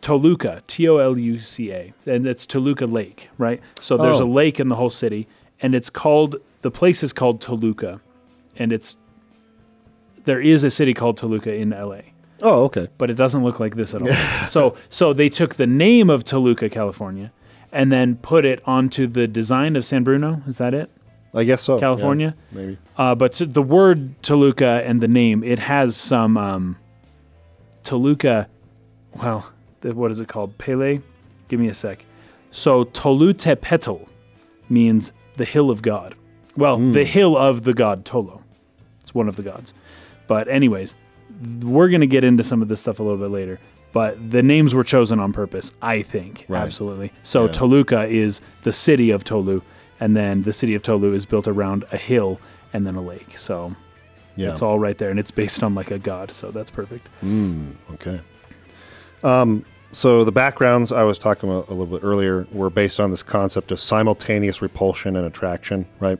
[0.00, 3.60] Toluca, T O L U C A, and it's Toluca Lake, right?
[3.80, 4.24] So there's Oh.
[4.24, 5.26] a lake in the whole city,
[5.60, 8.00] and it's called the place is called Toluca,
[8.56, 8.96] and it's
[10.24, 12.02] there is a city called Toluca in LA,
[12.42, 12.88] oh, okay.
[12.98, 14.12] but it doesn't look like this at all.
[14.48, 17.32] so so they took the name of Toluca, California,
[17.72, 20.42] and then put it onto the design of San Bruno.
[20.46, 20.90] Is that it?
[21.34, 21.74] I guess so.
[21.74, 22.34] yeah, California?
[22.50, 22.78] maybe.
[22.96, 26.78] Uh, but the word Toluca and the name, it has some um,
[27.84, 28.48] Toluca.
[29.14, 30.56] Well, what is it called?
[30.58, 31.00] Pele.
[31.48, 32.04] Give me a sec.
[32.50, 34.08] So Tolutepetl
[34.68, 36.14] means the hill of God.
[36.56, 38.42] Well, the hill of the god Tolo.
[39.02, 39.74] It's one of the gods.
[40.26, 40.94] But anyways,
[41.62, 43.58] we're gonna get into some of this stuff a little bit later.
[43.92, 46.44] But the names were chosen on purpose, I think.
[46.48, 46.60] Right.
[46.62, 47.12] Absolutely.
[47.22, 47.52] So Yeah.
[47.52, 49.62] Toluca is the city of Tolu,
[50.00, 52.38] and then the city of Tolu is built around a hill
[52.74, 53.38] and then a lake.
[53.38, 53.74] So
[54.34, 54.50] Yeah.
[54.50, 56.30] it's all right there, and it's based on like a god.
[56.30, 57.08] So that's perfect.
[57.24, 58.20] Mm, okay.
[59.24, 63.10] Um, so the backgrounds I was talking about a little bit earlier were based on
[63.10, 66.18] this concept of simultaneous repulsion and attraction, right?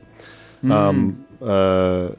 [0.67, 2.09] Um, uh,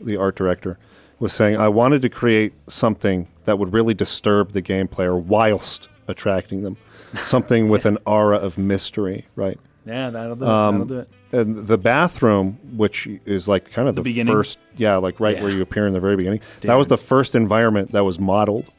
[0.00, 0.78] the art director,
[1.20, 5.88] was saying, I wanted to create something that would really disturb the game player whilst
[6.08, 6.76] attracting them.
[7.22, 9.58] Something with an aura of mystery, right?
[9.86, 10.48] Yeah, that'll do it.
[10.48, 11.08] Um, that'll do it.
[11.32, 14.32] And the bathroom, which is like kind of the, beginning?
[14.34, 15.42] first, yeah, like right Yeah.
[15.44, 16.40] where you appear in the very beginning.
[16.62, 18.70] That was the first environment that was modeled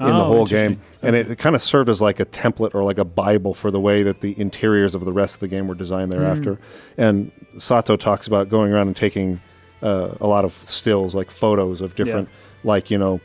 [0.00, 2.72] in the Oh, whole game, and it, it kind of served as like a template
[2.74, 5.48] or like a bible for the way that the interiors of the rest of the
[5.48, 6.54] game were designed thereafter.
[6.54, 7.00] Hmm.
[7.00, 9.40] And Sato talks about going around and taking
[9.82, 12.28] uh, a lot of stills, like photos of different,
[12.64, 13.20] like you know,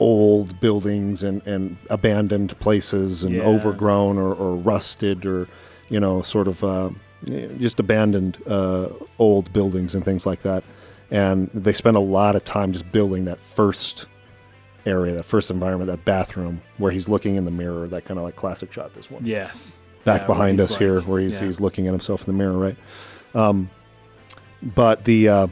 [0.00, 3.42] old buildings and, and abandoned places and Yeah.
[3.44, 5.46] overgrown or, or rusted or
[5.88, 6.90] you know sort of uh,
[7.58, 8.88] just abandoned uh,
[9.18, 10.64] old buildings and things like that
[11.12, 14.06] and they spend a lot of time just building that first
[14.86, 18.24] area, that first environment, that bathroom where he's looking in the mirror, that kind of
[18.24, 18.92] like classic shot.
[18.94, 19.78] This one Yes.
[20.04, 21.46] back Yeah, behind us like- here, where he's yeah.
[21.46, 22.76] he's looking at himself in the mirror, right?
[23.34, 23.68] Um,
[24.62, 25.46] but the uh,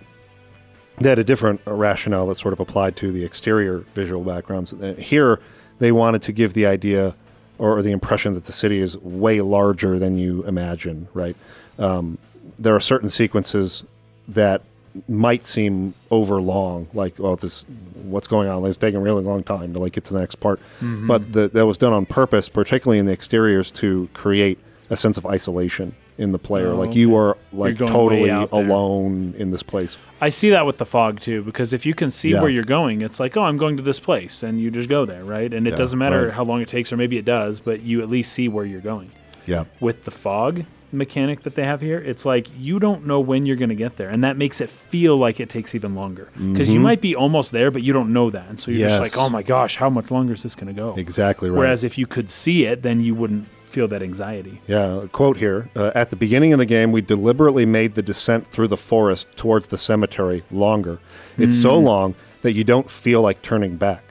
[1.01, 4.73] they had a different rationale that sort of applied to the exterior visual backgrounds.
[4.73, 5.41] Uh, Here,
[5.79, 7.15] they wanted to give the idea
[7.59, 11.37] or the impression that the city is way larger than you imagine, right?
[11.79, 12.19] Um,
[12.59, 13.85] there are certain sequences
[14.29, 14.63] that
[15.09, 17.65] might seem over long, like oh this
[18.03, 18.65] what's going on?
[18.65, 20.59] It's taking a really long time to like get to the next part.
[20.81, 21.07] Mm-hmm.
[21.07, 25.17] But the, that was done on purpose, particularly in the exteriors, to create a sense
[25.17, 26.69] of isolation in the player.
[26.69, 29.97] Oh, like you are like totally alone in this place.
[30.21, 32.43] I see that with the fog too, because if you can see Yeah.
[32.43, 35.07] where you're going, it's like, oh, I'm going to this place, and you just go
[35.07, 35.53] there, right?
[35.53, 36.35] And it Yeah, doesn't matter right.
[36.35, 38.83] how long it takes, or maybe it does, but you at least see where you're
[38.83, 39.13] going.
[39.47, 39.65] Yeah.
[39.81, 43.57] With the fog mechanic that they have here, it's like you don't know when you're
[43.57, 46.69] going to get there, and that makes it feel like it takes even longer because
[46.69, 49.03] you might be almost there, but you don't know that, and so you're just Mm-hmm.
[49.19, 50.95] Like, oh my gosh, how much longer is this going to go?
[50.99, 51.59] Exactly right.
[51.59, 54.61] Whereas if you could see it, then you wouldn't feel that anxiety.
[54.67, 55.71] Yeah, a quote here.
[55.75, 59.27] Uh, at the beginning of the game, we deliberately made the descent through the forest
[59.37, 60.99] towards the cemetery longer.
[61.39, 64.05] It's so long that you don't feel like turning back.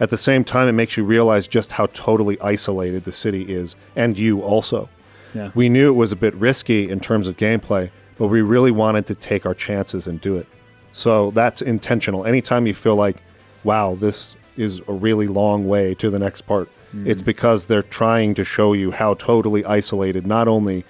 [0.00, 3.76] At the same time, it makes you realize just how totally isolated the city is,
[3.94, 4.88] and you also.
[5.34, 5.50] Yeah.
[5.54, 9.06] We knew it was a bit risky in terms of gameplay, but we really wanted
[9.06, 10.46] to take our chances and do it.
[10.92, 12.26] So that's intentional.
[12.26, 13.16] Anytime you feel like,
[13.64, 18.34] wow, this is a really long way to the next part, it's because they're trying
[18.34, 20.84] to show you how totally isolated not only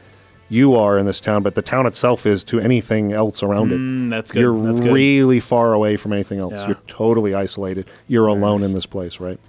[0.49, 3.79] you are in this town, but the town itself is to anything else around it.
[3.79, 4.41] Mm, that's good.
[4.41, 4.93] You're that's good.
[4.93, 6.61] really far away from anything else.
[6.61, 6.69] Yeah.
[6.69, 7.89] You're totally isolated.
[8.09, 8.69] You're alone nice.
[8.69, 9.41] in this place, right?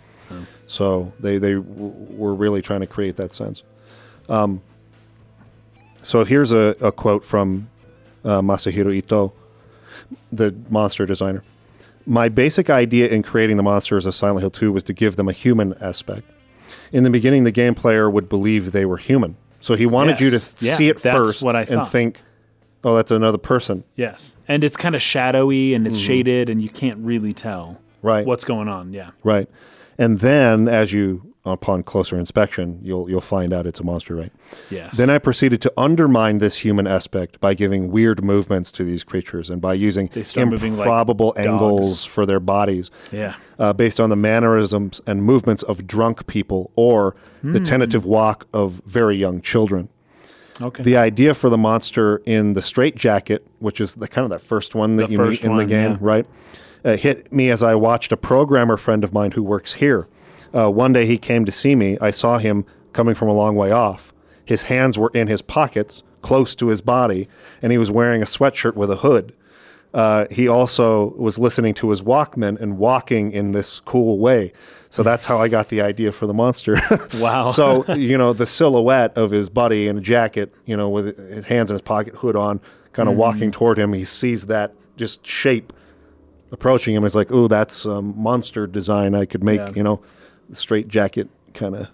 [0.66, 3.64] So they they w- were really trying to create that sense.
[4.30, 4.62] Um,
[6.02, 7.70] so here's a, a quote from
[8.24, 9.34] uh, Masahiro Ito,
[10.32, 11.44] the monster designer.
[12.06, 15.30] My basic idea in creating the monsters of Silent Hill 2 was to give them
[15.30, 16.30] a human aspect.
[16.94, 19.36] In the beginning, the game player would believe they were human.
[19.60, 20.56] So he wanted you to Yes.
[20.62, 22.22] Yeah, see it first what I and think,
[22.84, 23.84] oh, that's another person.
[23.96, 27.66] Yes, and it's kind of shadowy and it's shaded, and you can't really tell
[28.04, 28.08] Mm-hmm.
[28.08, 28.26] Right.
[28.26, 28.92] what's going on.
[28.94, 29.12] Yeah.
[29.24, 29.50] Right.
[29.98, 34.32] And then as you upon closer inspection, you'll you'll find out it's a monster, right?
[34.70, 34.96] Yes.
[34.96, 39.50] Then I proceeded to undermine this human aspect by giving weird movements to these creatures
[39.50, 43.36] and by using moving like improbable angles for their bodies yeah.
[43.60, 47.64] uh, based on the mannerisms and movements of drunk people or the Hmm.
[47.66, 49.90] tentative walk of very young children.
[50.62, 50.84] Okay.
[50.84, 54.40] The idea for the monster in the straight jacket, which is the kind of that
[54.40, 55.98] first one that The you meet in the game, yeah.
[56.00, 56.26] right?
[56.86, 60.08] Uh, hit me as I watched a programmer friend of mine who works here.
[60.54, 61.98] Uh, one day he came to see me.
[62.00, 64.14] I saw him coming from a long way off.
[64.46, 67.28] His hands were in his pockets, close to his body,
[67.62, 69.34] and he was wearing a sweatshirt with a hood.
[69.94, 74.52] Uh, he also was listening to his Walkman and walking in this cool way.
[74.90, 76.80] So that's how I got the idea for the monster.
[77.16, 77.46] Wow.
[77.46, 81.46] so you know the silhouette of his buddy in a jacket, you know, with his
[81.46, 82.60] hands in his pocket, hood on,
[82.92, 83.94] kind of walking toward him.
[83.94, 85.74] He sees that just shape
[86.52, 87.04] approaching him.
[87.04, 89.16] He's like, "Ooh, that's a monster design.
[89.16, 89.72] I could make, Yeah.
[89.76, 90.02] you know,
[90.58, 91.88] straight jacket kind of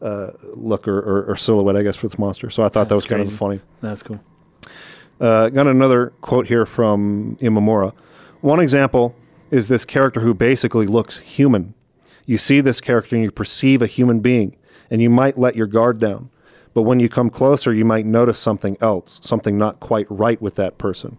[0.00, 2.94] uh, look or, or, or silhouette, I guess, for this monster." So I thought that
[2.94, 3.60] was That's kind of funny.
[3.80, 4.20] That's cool.
[5.20, 7.92] Uh, got another quote here from Imamura.
[8.40, 9.16] One example
[9.50, 11.74] is this character who basically looks human.
[12.26, 14.54] You see this character and you perceive a human being,
[14.90, 16.30] and you might let your guard down.
[16.74, 20.54] But when you come closer, you might notice something else, something not quite right with
[20.56, 21.18] that person.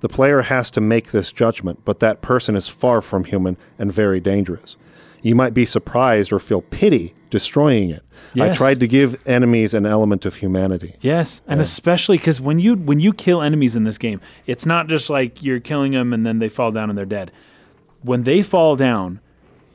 [0.00, 3.92] The player has to make this judgment, but that person is far from human and
[3.92, 4.76] very dangerous.
[5.22, 8.02] You might be surprised or feel pity destroying it.
[8.40, 10.94] I tried to give enemies an element of humanity.
[11.00, 14.86] Yes, and especially because when you when you kill enemies in this game, it's not
[14.88, 17.32] just like you're killing them and then they fall down and they're dead.
[18.02, 19.20] When they fall down,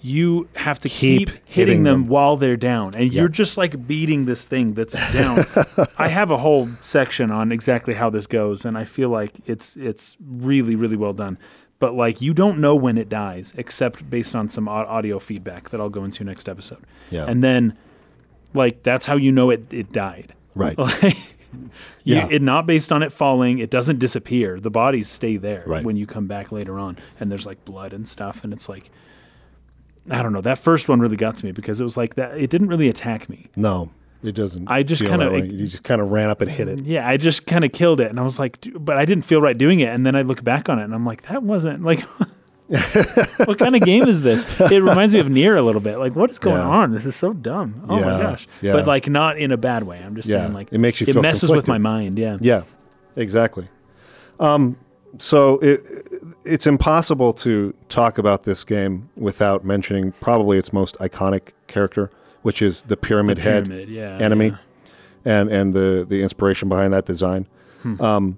[0.01, 2.09] you have to Keep keep, hitting, hitting them, them.
[2.09, 5.43] while they're down, and you're just like beating this thing that's down.
[5.97, 9.75] I have a whole section on exactly how this goes, and I feel like it's
[9.75, 11.37] it's really really well done.
[11.79, 15.81] But like you don't know when it dies, except based on some audio feedback that
[15.81, 16.83] I'll go into next episode.
[17.09, 17.25] Yeah.
[17.27, 17.77] and then
[18.53, 20.33] like that's how you know it it died.
[20.55, 20.77] Right.
[21.03, 21.17] Like,
[22.03, 22.27] you- Yeah.
[22.31, 23.59] it not based on it falling.
[23.59, 24.59] It doesn't disappear.
[24.59, 25.83] The bodies stay there Right.
[25.83, 28.89] when you come back later on, and there's like blood and stuff, and it's like,
[30.09, 30.41] I don't know.
[30.41, 32.35] That first one really got to me because it was like that.
[32.37, 33.49] It didn't really attack me.
[33.55, 33.91] No,
[34.23, 34.67] it doesn't.
[34.67, 36.79] I just kinda- you just kind of ran up and hit it.
[36.85, 39.41] Yeah, I just kind of killed it, and I was like, but I didn't feel
[39.41, 39.89] right doing it.
[39.89, 41.99] And then I look back on it, and I'm like, that wasn't like.
[43.45, 44.43] what kind of game is this?
[44.59, 45.97] It reminds me of NieR a little bit.
[45.97, 46.67] Like, what is going Yeah.
[46.69, 46.91] on?
[46.91, 47.83] This is so dumb.
[47.89, 48.47] Oh my gosh!
[48.61, 48.73] yeah.
[48.73, 49.99] But like, not in a bad way.
[49.99, 52.17] I'm just Yeah, saying, like, it makes you it messes with my mind.
[52.17, 52.37] Yeah.
[52.39, 52.63] Yeah,
[53.15, 53.67] exactly.
[54.39, 54.77] Um,
[55.19, 55.81] so it,
[56.45, 62.09] it's impossible to talk about this game without mentioning probably its most iconic character,
[62.43, 64.57] which is the pyramid, head Pyramid, yeah, enemy, yeah.
[65.25, 67.47] and and the the inspiration behind that design.
[67.99, 68.37] Um,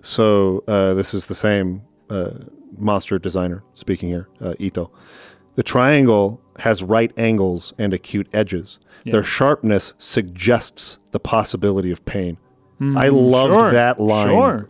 [0.00, 2.30] so uh, this is the same uh,
[2.76, 4.90] monster designer speaking here, uh, Ito.
[5.54, 8.78] The triangle has right angles and acute edges.
[9.04, 12.38] Their sharpness suggests the possibility of pain.
[12.80, 14.28] I loved Hmm, sure, that line.
[14.28, 14.66] sure.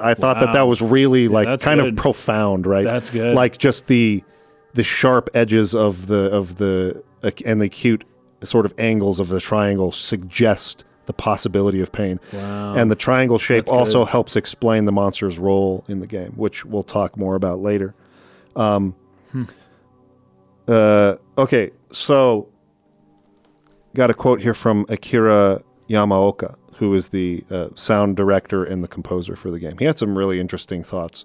[0.00, 0.52] I thought that Wow.
[0.54, 1.90] that was really like kind good.
[1.90, 2.84] of profound, right?
[2.84, 3.34] That's good.
[3.34, 4.24] Like just the
[4.72, 7.02] the sharp edges of the of the
[7.44, 8.04] and the acute
[8.42, 12.18] sort of angles of the triangle suggest the possibility of pain.
[12.32, 12.74] Wow.
[12.74, 14.10] And the triangle shape That's also good.
[14.10, 17.94] helps explain the monster's role in the game, which we'll talk more about later.
[18.56, 18.94] Um,
[19.32, 19.42] Hmm.
[20.68, 22.48] uh, okay, so
[23.94, 28.88] got a quote here from Akira Yamaoka, who is the uh, sound director and the
[28.88, 29.78] composer for the game.
[29.78, 31.24] He had some really interesting thoughts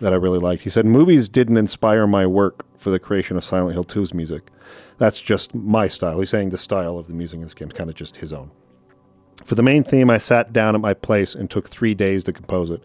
[0.00, 0.62] that I really liked.
[0.62, 4.50] He said, Movies didn't inspire my work for the creation of Silent Hill 2's music.
[4.98, 6.18] That's just my style.
[6.18, 8.32] He's saying the style of the music in this game is kind of just his
[8.32, 8.50] own.
[9.44, 12.32] For the main theme, I sat down at my place and took three days to
[12.32, 12.82] compose it.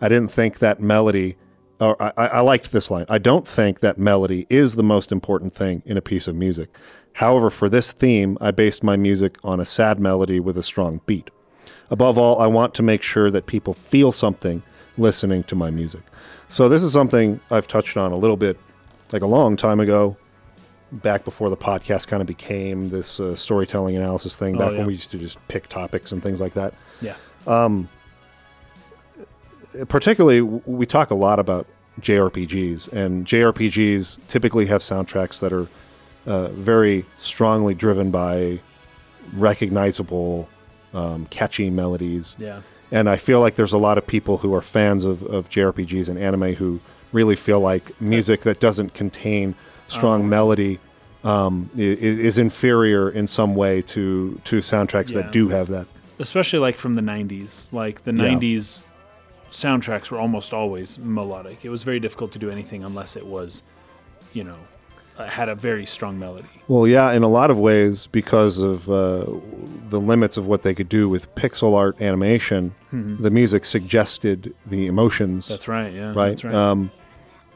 [0.00, 1.36] I didn't think that melody,
[1.80, 3.06] or I, I I liked this line.
[3.08, 6.76] I don't think that melody is the most important thing in a piece of music.
[7.14, 11.00] However, for this theme, I based my music on a sad melody with a strong
[11.06, 11.30] beat.
[11.90, 14.62] Above all, I want to make sure that people feel something
[14.98, 16.02] listening to my music.
[16.48, 18.58] So this is something I've touched on a little bit,
[19.14, 20.16] like a long time ago,
[20.90, 24.56] back before the podcast kind of became this uh, storytelling analysis thing.
[24.56, 24.78] Oh, Back yeah.
[24.78, 26.74] when we used to just pick topics and things like that.
[27.00, 27.14] yeah.
[29.88, 31.66] Particularly, we talk a lot about
[32.00, 35.68] JRPGs, and JRPGs typically have soundtracks that are
[36.26, 38.60] uh, very strongly driven by
[39.32, 40.48] recognizable,
[40.92, 42.34] um, catchy melodies.
[42.38, 42.62] Yeah.
[42.90, 46.08] And I feel like there's a lot of people who are fans of, of JRPGs
[46.08, 46.80] and anime who
[47.14, 49.54] really feel like music that doesn't contain
[49.88, 50.26] strong Oh.
[50.26, 50.78] melody
[51.22, 51.84] um, i- i-
[52.28, 55.22] is inferior in some way to to soundtracks Yeah.
[55.22, 55.86] that do have that.
[56.18, 58.28] especially like from the 90s like the Yeah.
[58.34, 58.86] 90s
[59.50, 63.62] soundtracks were almost always melodic it was very difficult to do anything unless it was
[64.32, 64.56] you know
[65.16, 69.24] had a very strong melody Well, yeah, in a lot of ways, because of uh,
[69.88, 74.88] the limits of what they could do with pixel art animation, the music suggested the
[74.88, 75.44] emotions.
[75.44, 75.52] Mm-hmm.
[75.54, 76.30] that's right yeah right.
[76.30, 76.90] that's right Um,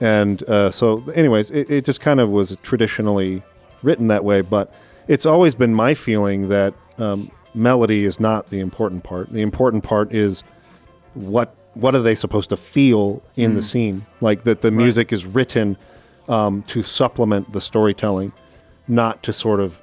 [0.01, 3.43] and uh, so, anyways, it, it just kind of was traditionally
[3.83, 4.41] written that way.
[4.41, 4.73] But
[5.09, 9.33] it's always been my feeling that um, melody is not the important part.
[9.33, 10.43] The important part is
[11.15, 14.05] what what are they supposed to feel in the scene?
[14.21, 15.77] Like that the music is written
[16.29, 18.33] um, to supplement the storytelling,
[18.89, 19.81] not to sort of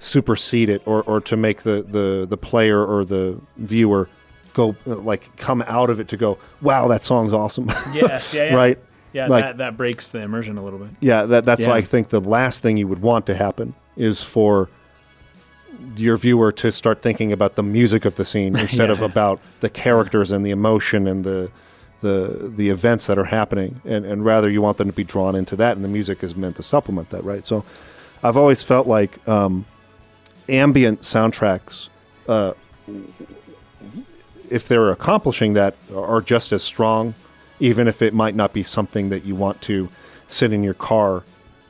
[0.00, 4.08] supersede it or, or to make the, the, the player or the viewer
[4.52, 7.68] go uh, like come out of it to go, wow, that song's awesome.
[7.92, 8.54] yes yeah, yeah.
[8.56, 8.78] right?
[9.12, 10.90] Yeah like- that, that breaks the immersion a little bit.
[11.00, 11.74] Yeah, that that's Yeah.
[11.74, 14.68] I think the last thing you would want to happen is for
[15.96, 19.70] your viewer to start thinking about the music of the scene instead of about the
[19.70, 21.50] characters and the emotion and the
[22.00, 23.80] the the events that are happening.
[23.84, 26.36] And, and rather you want them to be drawn into that and the music is
[26.36, 27.44] meant to supplement that right?
[27.44, 27.64] So
[28.22, 29.64] i've always felt like um,
[30.48, 31.88] ambient soundtracks
[32.28, 32.52] uh,
[34.50, 37.14] if they're accomplishing that are just as strong
[37.60, 39.88] even if it might not be something that you want to
[40.26, 41.24] sit in your car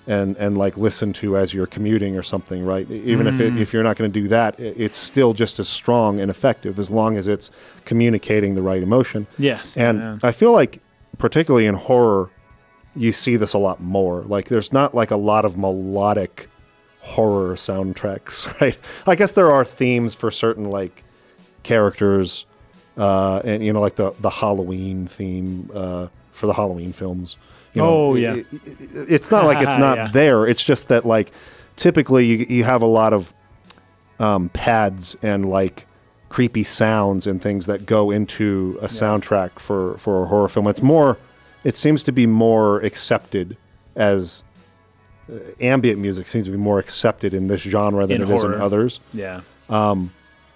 [0.06, 3.60] and and like listen to as you're commuting or something right even if it, mm.
[3.60, 6.90] if you're not going to do that it's still just as strong and effective as
[6.90, 7.50] long as it's
[7.84, 10.18] communicating the right emotion yes and yeah.
[10.22, 10.80] I feel like,
[11.18, 12.30] particularly in horror,
[12.94, 14.22] you see this a lot more.
[14.22, 16.48] Like, there's not like a lot of melodic
[17.00, 18.78] horror soundtracks, right?
[19.06, 21.04] I guess there are themes for certain like
[21.62, 22.46] characters,
[22.98, 27.38] uh, and you know, like the the Halloween theme uh, for the Halloween films.
[27.74, 28.32] You know, Oh, yeah.
[28.34, 28.44] i- i-
[29.08, 30.08] it's not like it's not Yeah.
[30.12, 30.46] there.
[30.46, 31.30] It's just that like
[31.76, 33.32] typically you you have a lot of
[34.18, 35.86] um, pads and like
[36.28, 40.66] creepy sounds and things that go into a soundtrack for for a horror film.
[40.66, 41.16] It's more,
[41.64, 43.56] it seems to be more accepted
[43.94, 44.42] as
[45.32, 48.42] uh, ambient music seems to be more accepted in this genre than In it is
[48.44, 49.00] in others.
[49.12, 49.40] yeah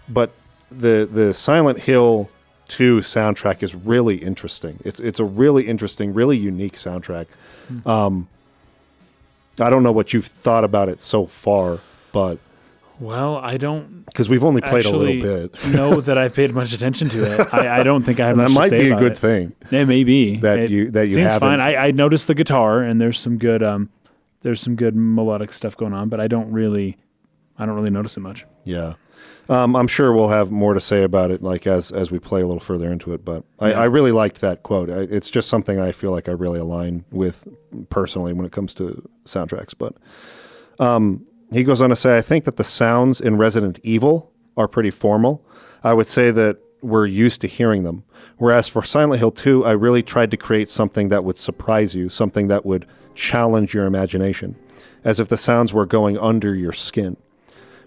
[0.08, 0.32] But
[0.72, 2.30] the the Silent Hill
[2.68, 4.78] 2 soundtrack is really interesting.
[4.84, 7.26] It's it's a really interesting, really unique soundtrack.
[7.68, 7.88] Hmm.
[7.88, 8.28] Um,
[9.60, 11.78] I don't know what you've thought about it so far,
[12.12, 12.38] but
[13.00, 15.52] well i don't because we've only played a little bit.
[15.74, 18.50] know that i've paid much attention to it i, I don't think i have that
[18.50, 19.18] might be a good it.
[19.18, 19.52] thing.
[19.72, 21.60] It may be that It you- that you seems haven't- fine.
[21.60, 23.88] I, I noticed the guitar and there's some good um
[24.42, 26.98] there's some good melodic stuff going on, but I don't really
[27.58, 28.44] I don't really notice it much.
[28.64, 28.94] Yeah.
[29.48, 32.42] Um, I'm sure we'll have more to say about it, like as as we play
[32.42, 33.24] a little further into it.
[33.24, 33.80] But I, Yeah.
[33.80, 34.88] I really liked that quote.
[34.88, 37.48] I, it's just something I feel like I really align with
[37.90, 39.74] personally when it comes to soundtracks.
[39.76, 39.96] But
[40.78, 44.68] um, he goes on to say, I think that the sounds in Resident Evil are
[44.68, 45.44] pretty formal.
[45.84, 48.04] I would say that we're used to hearing them.
[48.38, 52.08] Whereas for Silent Hill 2, I really tried to create something that would surprise you,
[52.08, 54.56] something that would challenge your imagination,
[55.04, 57.16] as if the sounds were going under your skin.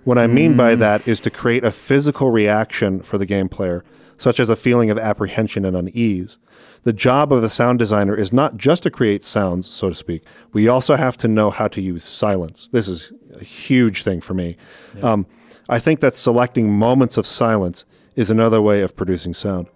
[0.05, 3.83] What I mean by that is to create a physical reaction for the game player,
[4.19, 6.37] such as a feeling of apprehension and unease.
[6.83, 10.23] The job of a sound designer is not just to create sounds, so to speak.
[10.53, 12.69] We also have to know how to use silence.
[12.71, 14.57] This is a huge thing for me.
[15.01, 15.25] Um,
[15.67, 17.83] I think that selecting moments of silence
[18.15, 19.67] is another way of producing sound.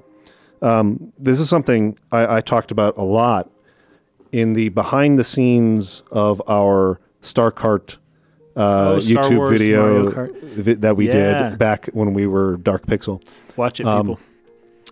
[0.62, 3.50] Um, this is something I, I talked about a lot
[4.32, 7.98] in the behind the scenes of our StarCart
[8.56, 10.10] uh, Oh, YouTube Wars video
[10.42, 11.50] vi- that we Yeah.
[11.50, 13.22] did back when we were Dark Pixel.
[13.56, 14.20] Watch it, Um, people.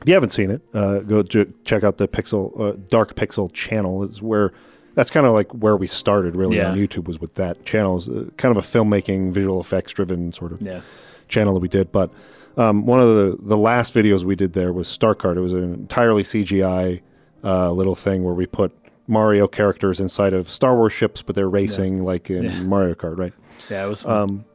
[0.02, 3.52] If you haven't seen it, uh, go j- check out the Pixel uh, Dark Pixel
[3.52, 4.04] channel.
[4.04, 4.52] Is where
[4.96, 6.72] that's kind of like where we started really Yeah.
[6.72, 7.98] on YouTube was with that channel.
[7.98, 10.82] It's uh, kind of a filmmaking, visual effects driven sort of Yeah.
[11.28, 11.92] channel that we did.
[11.92, 12.12] But
[12.58, 15.38] um, one of the the last videos we did there was Star Card.
[15.38, 17.02] It was an entirely CGI
[17.44, 18.72] uh, little thing where we put
[19.08, 22.62] Mario characters inside of Star Wars ships, but they're racing like in Yeah.
[22.64, 23.34] Mario Kart, right?
[23.70, 24.18] Yeah, it was fun.
[24.22, 24.46] Um,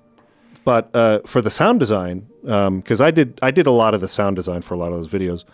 [0.64, 4.08] but uh, for the sound design, because I did I did a lot of the
[4.08, 5.44] sound design for a lot of those videos,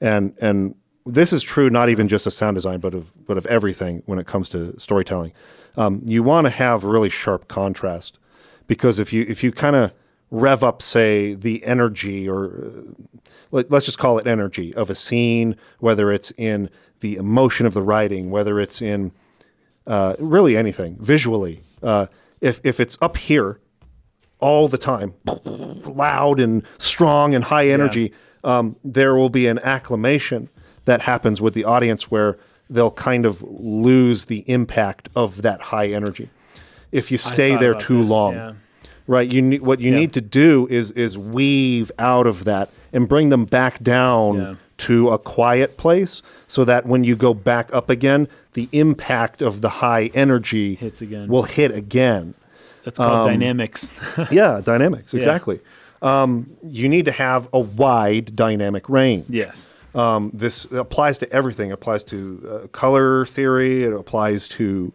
[0.00, 3.46] and and this is true not even just of sound design, but of but of
[3.46, 5.32] everything when it comes to storytelling.
[5.76, 8.18] Um, you want to have really sharp contrast,
[8.66, 9.92] because if you if you kind of
[10.32, 12.70] rev up, say, the energy or uh,
[13.52, 16.68] let, let's just call it energy of a scene, whether it's in
[17.00, 19.12] the emotion of the writing, whether it's in
[19.86, 21.62] uh, really anything visually.
[21.82, 22.06] Uh,
[22.40, 23.60] if if it's up here
[24.40, 28.12] all the time, loud and strong and high energy,
[28.44, 30.48] um, there will be an acclamation
[30.84, 32.36] that happens with the audience where
[32.68, 36.28] they'll kind of lose the impact of that high energy.
[36.92, 38.52] If you stay there too this, long, yeah.
[39.06, 39.30] right?
[39.30, 39.98] You need what you Yeah.
[39.98, 44.54] need to do is is weave out of that and bring them back down Yeah.
[44.78, 49.60] To a quiet place, so that when you go back up again, the impact of
[49.60, 51.28] the high energy Hits again.
[51.28, 52.34] will hit again.
[52.84, 53.92] That's called um, dynamics.
[54.30, 55.60] yeah, dynamics exactly.
[56.02, 59.26] Um, you need to have a wide dynamic range.
[59.28, 59.70] yes.
[59.94, 61.70] Um, this applies to everything.
[61.70, 63.82] It applies to uh, color theory.
[63.82, 64.92] It applies to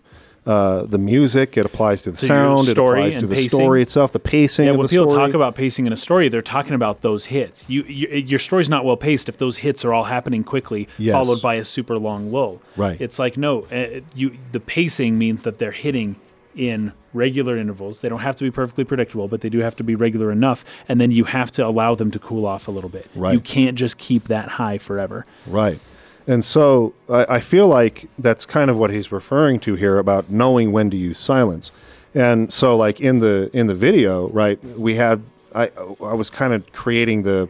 [0.51, 1.57] uh, the music.
[1.57, 2.67] It applies to the your sound.
[2.67, 3.49] It applies to the pacing.
[3.49, 4.65] story itself, the pacing.
[4.65, 5.27] Yeah, when people story.
[5.27, 7.65] talk about pacing in a story, they're talking about those hits.
[7.69, 11.13] You, you your story's not well paced if those hits are all happening quickly, Yes.
[11.13, 12.61] followed by a super long lull.
[12.75, 12.99] Right.
[12.99, 16.17] It's like no, uh, you the pacing means that they're hitting
[16.55, 18.01] in regular intervals.
[18.01, 20.63] They don't have to be perfectly predictable, but they do have to be regular enough.
[20.87, 23.07] And then you have to allow them to cool off a little bit.
[23.15, 23.33] Right.
[23.33, 25.25] You can't just keep that high forever.
[25.47, 25.79] Right.
[26.27, 30.29] And so I, I feel like that's kind of what he's referring to here about
[30.29, 31.71] knowing when to use silence.
[32.13, 35.23] And so like in the in the video, right, we had
[35.55, 35.71] I
[36.03, 37.49] I was kind of creating the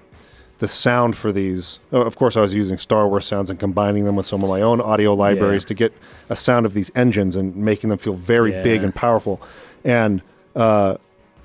[0.60, 1.80] the sound for these.
[1.92, 4.50] oh, Of course, I was using Star Wars sounds and combining them with some of
[4.50, 5.68] my own audio libraries Yeah.
[5.70, 5.94] to get
[6.30, 9.42] a sound of these engines and making them feel very big and powerful.
[9.84, 10.22] And
[10.56, 10.98] uh,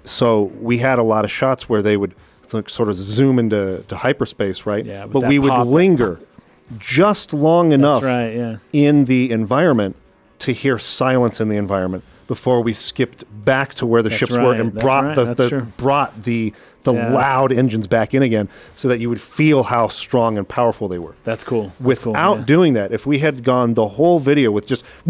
[0.05, 2.15] so we had a lot of shots where they would
[2.69, 4.85] sort of zoom into to hyperspace, right?
[4.85, 5.67] Yeah, but we would pop.
[5.67, 6.21] linger
[6.79, 8.35] just long enough right.
[8.35, 8.57] Yeah.
[8.73, 9.97] in the environment
[10.41, 14.33] to hear silence in the environment before we skipped back to where the That's ships
[14.33, 16.53] were and that's brought right, the, the brought the
[16.83, 17.11] the Yeah.
[17.11, 20.99] loud engines back in again so that you would feel how strong and powerful they
[21.01, 21.15] were.
[21.25, 21.73] That's cool.
[21.81, 22.45] That's cool, Without yeah.
[22.45, 24.85] doing that, if we had gone the whole video with just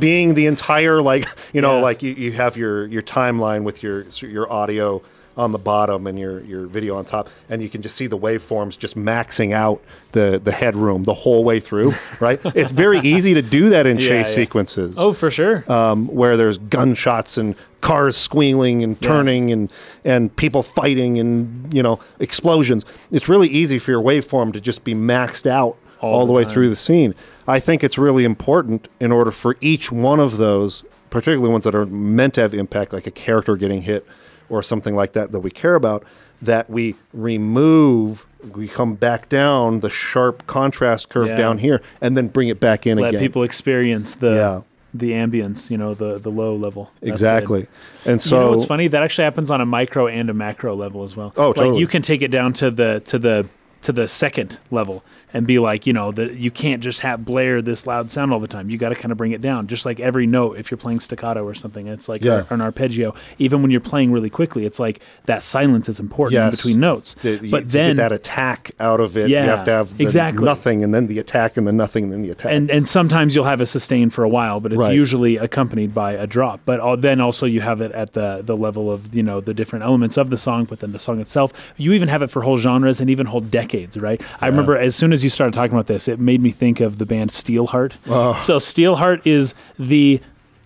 [0.00, 4.04] being the entire like you know like you, you have your your timeline with your
[4.20, 5.02] your audio
[5.38, 8.18] on the bottom and your your video on top and you can just see the
[8.18, 9.80] waveforms just maxing out
[10.12, 13.98] the the headroom the whole way through right it's very easy to do that in
[13.98, 14.42] Yeah, chase yeah.
[14.42, 15.64] sequences Oh, for sure.
[15.72, 19.70] um, where there's gunshots and cars squealing and turning and
[20.04, 22.84] and people fighting and you know explosions.
[23.12, 26.36] It's really easy for your waveform to just be maxed out all, All the, the
[26.38, 27.14] way through the scene.
[27.46, 31.74] I think it's really important in order for each one of those, particularly ones that
[31.76, 34.04] are meant to have impact, like a character getting hit
[34.48, 36.04] or something like that that we care about,
[36.42, 38.26] that we remove.
[38.54, 41.36] We come back down the sharp contrast curve Yeah.
[41.36, 43.20] down here, and then bring it back in Let again.
[43.20, 44.60] people experience the Yeah.
[44.94, 46.90] the ambience, you know, the the low level.
[47.00, 47.66] That's exactly,
[48.06, 48.88] and so you know what's funny?
[48.88, 51.32] That actually happens on a micro and a macro level as well.
[51.36, 51.80] Oh, Like totally.
[51.80, 53.46] you can take it down to the to the
[53.82, 57.60] to the second level and be like, you know, that you can't just have blare
[57.60, 58.70] this loud sound all the time.
[58.70, 60.58] You got to kind of bring it down, just like every note.
[60.58, 62.44] If you're playing staccato or something, it's like Yeah.
[62.50, 63.14] an arpeggio.
[63.38, 66.56] Even when you're playing really quickly, it's like that silence is important Yes.
[66.56, 67.14] between notes.
[67.22, 69.70] The- you- but to then get that attack out of it, Yeah, you have to
[69.70, 70.44] have the exactly.
[70.44, 72.52] nothing and then the attack and then nothing and then the attack.
[72.52, 74.94] and and sometimes you'll have a sustain for a while, but it's Right.
[74.94, 76.60] usually accompanied by a drop.
[76.64, 79.54] But all, then also you have it at the the level of you know the
[79.54, 81.52] different elements of the song, but then the song itself.
[81.76, 84.20] You even have it for whole genres and even whole decades, right?
[84.40, 86.98] I remember as soon as you started talking about this, it made me think of
[86.98, 87.96] the band Steelheart.
[88.06, 88.36] Oh.
[88.36, 90.20] So Steelheart is the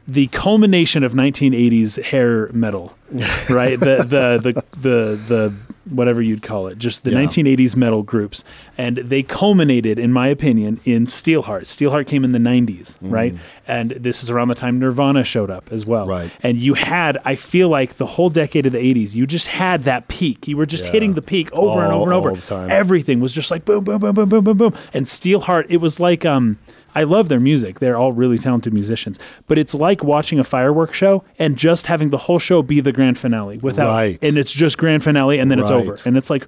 [0.09, 2.94] the culmination of 1980s hair metal,
[3.48, 3.78] right?
[3.78, 5.55] the, the the the the
[5.90, 7.18] whatever you'd call it, just the Yeah.
[7.24, 8.44] 1980s metal groups,
[8.78, 11.62] and they culminated, in my opinion, in Steelheart.
[11.62, 13.34] Steelheart came in the 90s, right?
[13.66, 16.11] And this is around the time Nirvana showed up as well, Mm.
[16.11, 16.30] Right.
[16.42, 19.82] And you had, I feel like, the whole decade of the 80s, you just had
[19.84, 20.46] that peak.
[20.46, 20.92] You were just Yeah.
[20.92, 22.28] hitting the peak over and over and over.
[22.30, 22.70] all the time.
[22.70, 24.74] Everything was just like boom, boom, boom, boom, boom, boom, boom.
[24.94, 26.59] And Steelheart, it was like um.
[26.95, 27.78] I love their music.
[27.80, 29.18] They're all really talented musicians.
[29.47, 32.93] But it's like watching a fireworks show and just having the whole show be the
[32.93, 34.18] grand finale without Right.
[34.22, 35.97] and it's just grand finale and then it's over.
[36.05, 36.47] And it's like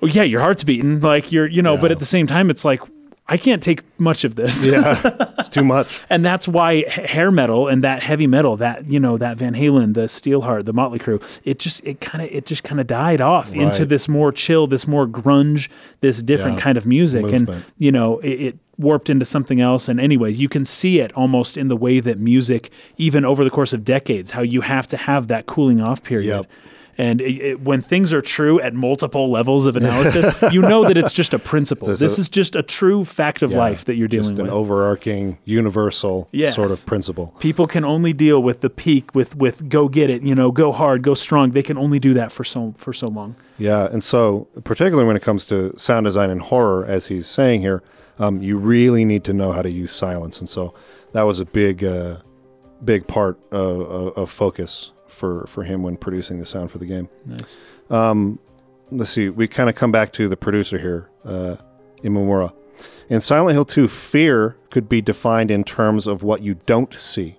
[0.00, 2.64] oh yeah, your heart's beating, like you're you know, but at the same time it's
[2.64, 2.80] like
[3.30, 4.64] I can't take much of this.
[4.64, 5.00] yeah,
[5.38, 6.02] it's too much.
[6.08, 9.92] And that's why hair metal and that heavy metal, that you know, that Van Halen,
[9.94, 13.20] the Steelheart, the Motley Crue, it just it kind of it just kind of died
[13.20, 15.68] off into this more chill, this more grunge,
[16.00, 16.62] this different Yeah.
[16.62, 17.48] kind of music, Movement.
[17.50, 19.88] and you know, it, it warped into something else.
[19.88, 23.50] And anyways, you can see it almost in the way that music, even over the
[23.50, 26.28] course of decades, how you have to have that cooling off period.
[26.28, 26.46] Yep.
[27.00, 30.96] And it, it, when things are true at multiple levels of analysis, you know that
[30.96, 31.90] it's just a principle.
[31.90, 34.38] It's this a- is just a true fact of Yeah, life that you're dealing just
[34.40, 34.52] an with.
[34.52, 36.56] overarching, universal Yes.
[36.56, 37.36] sort of principle.
[37.38, 40.72] people can only deal with the peak with with go get it you know go
[40.72, 44.02] hard go strong they can only do that for so for so long Yeah, and
[44.02, 47.80] so particularly when it comes to sound design and horror, as he's saying here,
[48.18, 50.74] um, you really need to know how to use silence, and so
[51.12, 52.16] that was a big, uh,
[52.84, 57.08] big part of focus for for him when producing the sound for the game.
[57.26, 57.56] nice
[58.90, 61.56] Let's see, we kind of come back to the producer here, uh,
[62.02, 62.54] Imamura.
[63.10, 67.36] In Silent Hill 2, fear could be defined in terms of what you don't see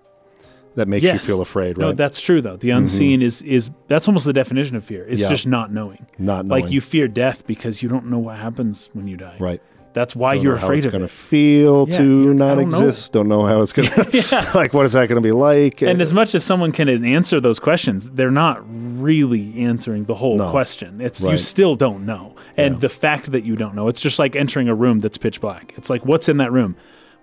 [0.76, 1.88] that makes you feel afraid, right?
[1.88, 1.96] Mm-hmm.
[1.96, 5.30] that's true though the unseen is is that's almost the definition of fear it's Yeah.
[5.30, 6.64] just not knowing Not knowing.
[6.64, 9.62] like you fear death because you don't know what happens when you die right.
[9.94, 12.04] That's why Don't you're know how afraid it's of going it to feel Yeah, to
[12.30, 12.78] I not don't know.
[12.88, 13.12] exist.
[13.14, 14.74] Don't know how it's going to like.
[14.74, 15.82] What is that going to be like?
[15.82, 18.62] and as much as someone can answer those questions, they're not
[19.02, 20.52] really answering the whole No.
[20.52, 21.02] question.
[21.02, 21.40] It's you Right.
[21.40, 22.36] still don't know.
[22.58, 25.40] And the fact that you don't know, it's just like entering a room that's pitch
[25.42, 25.74] black.
[25.78, 26.76] It's like what's in that room?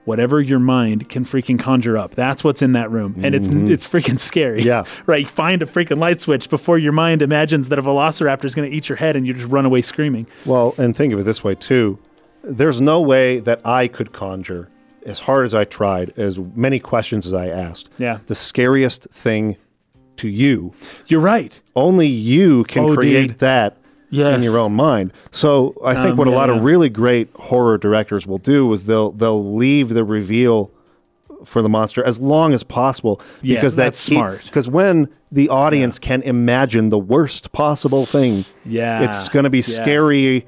[0.05, 2.14] Whatever your mind can freaking conjure up.
[2.14, 3.17] That's what's in that room.
[3.25, 4.61] And it's it's freaking scary.
[4.61, 4.69] Mm-hmm.
[4.69, 4.85] Yeah.
[5.07, 5.29] right.
[5.29, 8.77] Find a freaking light switch before your mind imagines that a velociraptor is going to
[8.77, 10.27] eat your head and you just run away screaming.
[10.45, 11.99] well, and think of it this way too.
[12.49, 14.69] There's no way that I could conjure,
[15.05, 17.91] as hard as I tried, as many questions as I asked.
[17.99, 18.19] Yeah.
[18.27, 19.57] The scariest thing
[20.19, 20.73] to you,
[21.09, 21.61] You're right.
[21.75, 23.39] only you can Oh, create dude.
[23.41, 23.77] that.
[24.09, 24.37] Yes.
[24.37, 25.13] in your own mind.
[25.33, 28.73] So I think Um, what a yeah, lot of really great horror directors will do
[28.73, 30.71] is they'll they'll leave the reveal
[31.45, 34.45] for the monster as long as possible Yeah, because that's smart.
[34.45, 39.03] Because when the audience can imagine the worst possible thing, Yeah.
[39.03, 39.63] it's going to be Yeah.
[39.65, 40.47] scary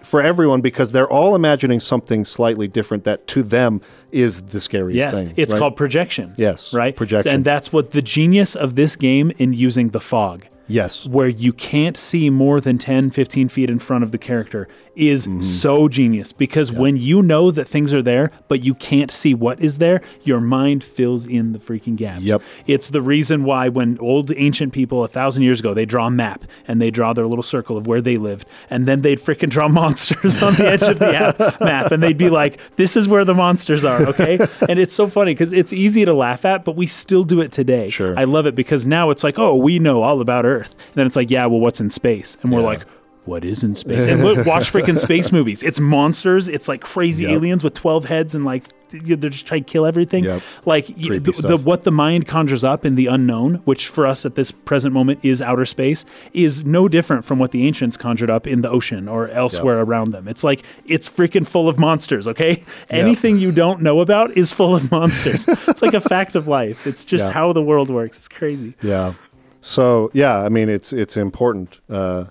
[0.00, 3.80] for everyone because they're all imagining something slightly different that to them
[4.12, 5.34] is the scariest Yes, thing.
[5.36, 5.58] it's right?
[5.58, 6.34] called projection.
[6.36, 6.94] Yes, right.
[6.94, 7.34] projection.
[7.34, 10.46] and that's what the genius of this game in using the fog.
[10.68, 14.68] yes, where you can't see more than 10, 15 feet in front of the character
[14.98, 15.42] is Mm-hmm.
[15.42, 19.60] so genius because when you know that things are there, but you can't see what
[19.60, 22.22] is there, your mind fills in the freaking gaps.
[22.22, 22.42] Yep.
[22.66, 26.10] It's the reason why when old ancient people a thousand years ago, they draw a
[26.10, 28.46] map and they draw their little circle of where they lived.
[28.70, 31.92] And then they'd freaking draw monsters on the edge of the app, map.
[31.92, 34.02] And they'd be like, this is where the monsters are.
[34.08, 34.38] Okay.
[34.68, 37.52] and it's so funny because it's easy to laugh at, but we still do it
[37.52, 37.88] today.
[37.88, 38.18] Sure.
[38.18, 40.72] I love it because now it's like, oh, we know all about Earth.
[40.72, 42.36] And then it's like, yeah, well, what's in space?
[42.42, 42.66] And we're Yeah.
[42.66, 42.86] like,
[43.28, 44.06] what is in space?
[44.06, 45.62] And look, watch freaking space movies.
[45.62, 46.48] It's monsters.
[46.48, 47.32] It's like crazy Yep.
[47.34, 50.24] aliens with 12 heads and like they're just trying to kill everything.
[50.24, 50.42] Yep.
[50.64, 54.34] Like the, the, what the mind conjures up in the unknown, which for us at
[54.34, 58.46] this present moment is outer space, is no different from what the ancients conjured up
[58.46, 60.26] in the ocean or elsewhere around them.
[60.26, 62.26] It's like it's freaking full of monsters.
[62.26, 65.46] Okay, anything you don't know about is full of monsters.
[65.68, 66.86] it's like a fact of life.
[66.86, 67.32] It's just Yeah.
[67.32, 68.16] how the world works.
[68.16, 68.72] It's crazy.
[68.80, 69.12] Yeah.
[69.60, 71.78] So yeah, I mean it's it's important.
[71.90, 72.24] Uh,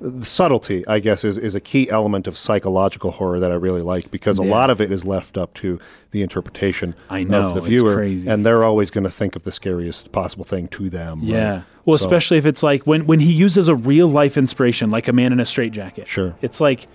[0.00, 3.82] the subtlety, I guess, is, is a key element of psychological horror that I really
[3.82, 4.50] like because a Yeah.
[4.50, 5.80] lot of it is left up to
[6.12, 8.28] the interpretation know, of the viewer, crazy.
[8.28, 11.20] and they're always going to think of the scariest possible thing to them.
[11.20, 11.28] right?
[11.28, 11.62] Yeah.
[11.84, 15.08] Well, So- especially if it's like when when he uses a real life inspiration, like
[15.08, 16.06] a man in a straitjacket.
[16.06, 16.34] Sure.
[16.42, 16.86] It's like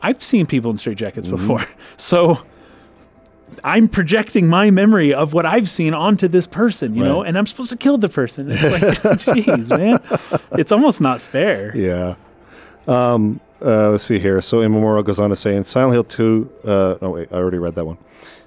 [0.00, 1.36] I've seen people in straitjackets mm-hmm.
[1.36, 1.66] before.
[1.96, 2.38] So
[3.64, 7.46] I'm projecting my memory of what I've seen onto this person, you know, and I'm
[7.46, 8.50] supposed to kill the person.
[8.50, 8.82] It's like,
[9.36, 10.00] jeez, man.
[10.52, 11.76] It's almost not fair.
[11.76, 12.14] Yeah.
[12.86, 14.40] Um, uh, let's see here.
[14.40, 17.58] So Imamura goes on to say in Silent Hill 2, uh, no, wait, I already
[17.58, 17.98] read that one.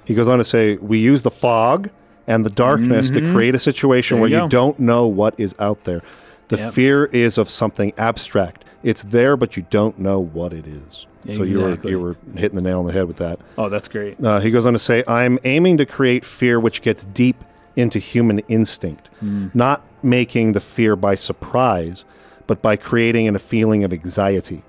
[0.03, 1.89] He goes on to say, We use the fog
[2.27, 4.21] and the darkness to create a situation Mm-hmm.
[4.23, 6.01] There where you you, don't know what is out there.
[6.49, 6.73] The Yep.
[6.73, 8.65] fear is of something abstract.
[8.83, 11.07] It's there, but you don't know what it is.
[11.25, 11.33] Exactly.
[11.33, 13.39] So you were you were hitting the nail on the head with that.
[13.57, 14.23] Oh, that's great.
[14.23, 17.43] Uh, he goes on to say, I'm aiming to create fear which gets deep
[17.75, 22.05] into human instinct, not making the fear by surprise,
[22.47, 24.63] but by creating a feeling of anxiety.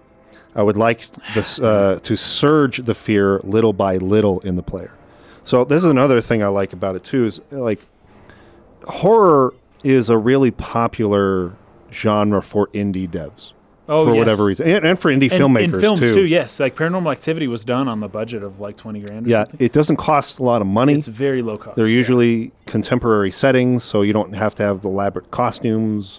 [0.54, 4.92] I would like this uh, to surge the fear little by little in the player.
[5.44, 7.24] So this is another thing I like about it too.
[7.26, 7.80] Is like
[8.84, 9.54] horror
[9.84, 11.54] is a really popular
[11.92, 13.52] genre for indie devs
[13.88, 14.18] Oh, for yes.
[14.18, 16.24] whatever reason, and, and for indie And- filmmakers in films too.
[16.26, 19.26] Yes, like Paranormal Activity was done on the budget of like twenty grand.
[19.26, 19.64] Or Yeah, something.
[19.64, 20.94] it doesn't cost a lot of money.
[20.94, 21.76] it's very low cost.
[21.76, 21.94] They're yeah.
[21.94, 26.18] usually contemporary settings, so you don't have to have elaborate costumes.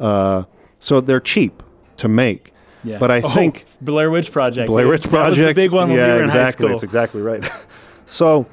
[0.00, 0.44] Uh,
[0.80, 1.62] so they're cheap
[1.98, 2.52] to make.
[2.84, 2.98] Yeah.
[2.98, 4.68] But I Oh, think Blair Witch Project.
[4.68, 6.68] Blair Witch Project, big one yeah, we were in high exactly.
[6.68, 7.44] That's exactly right.
[8.06, 8.46] so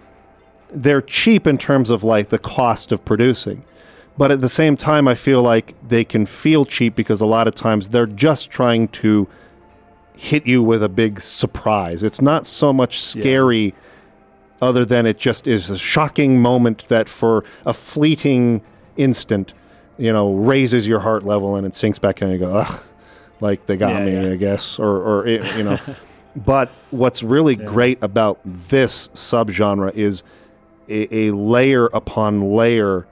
[0.70, 3.64] they're cheap in terms of like the cost of producing.
[4.18, 7.48] But at the same time, I feel like they can feel cheap because a lot
[7.48, 9.28] of times they're just trying to
[10.16, 12.04] hit you with a big surprise.
[12.04, 13.74] It's not so much scary,
[14.62, 18.62] other than it just is a shocking moment that for a fleeting
[18.98, 19.54] instant,
[19.98, 22.84] you know, raises your heart level and it sinks back in and you go, ugh,
[23.40, 24.34] like they got Yeah, me, yeah.
[24.34, 25.78] I guess, or, or it, you know.
[26.36, 30.24] but what's really great about this subgenre is
[30.90, 33.06] a, a layer upon layer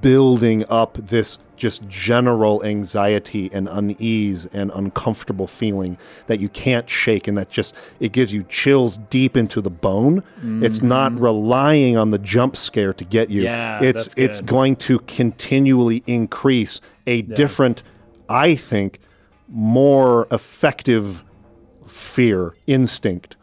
[0.00, 7.28] building up this just general anxiety and unease and uncomfortable feeling that you can't shake
[7.28, 10.22] and that just it gives you chills deep into the bone.
[10.62, 13.42] It's not relying on the jump scare to get you.
[13.42, 13.44] Mm-hmm.
[13.44, 17.82] Yeah, it's it's going to continually increase a different
[18.30, 19.00] i think
[19.48, 21.24] more effective
[21.86, 23.36] fear instinct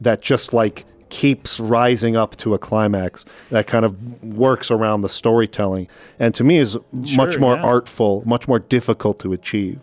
[0.00, 5.08] that just like keeps rising up to a climax that kind of works around the
[5.08, 5.88] storytelling
[6.18, 6.78] and to me is
[7.16, 7.62] much more yeah.
[7.62, 9.80] artful much more difficult to achieve.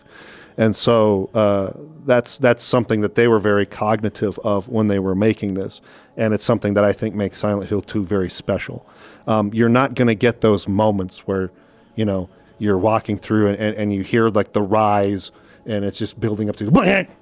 [0.58, 1.72] And so uh,
[2.06, 5.82] that's that's something that they were very cognitive of when they were making this.
[6.18, 8.86] And it's something that i think makes silent hill 2 very special.
[9.28, 11.52] Um, you're not going to get those moments where
[11.96, 15.32] you know you're walking through and, and, and you hear like the rise
[15.68, 16.66] and it's just building up to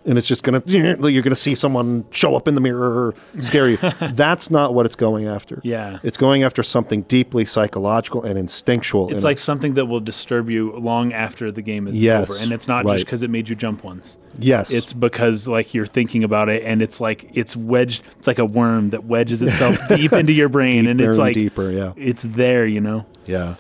[0.05, 3.77] and it's just gonna you're gonna see someone show up in the mirror scare you
[4.13, 5.99] that's not what it's going after Yeah.
[6.03, 10.49] it's going after something deeply psychological and instinctual It's and like something that will disturb
[10.49, 12.93] you long after the game is Yes, over, and it's not right.
[12.93, 14.17] just because it made you jump once.
[14.37, 18.03] yes It's because like you're thinking about it, and it's like it's wedged.
[18.19, 21.71] It's like a worm that wedges itself deep into your brain, and it's like deeper
[21.71, 23.05] yeah it's there, you know.
[23.25, 23.55] Yeah.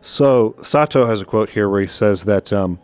[0.00, 2.52] So Sato has a quote here where he says that.
[2.52, 2.78] Um,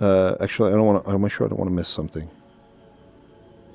[0.00, 1.10] uh, actually, I don't want to.
[1.10, 2.28] I'm sure I don't want to miss something.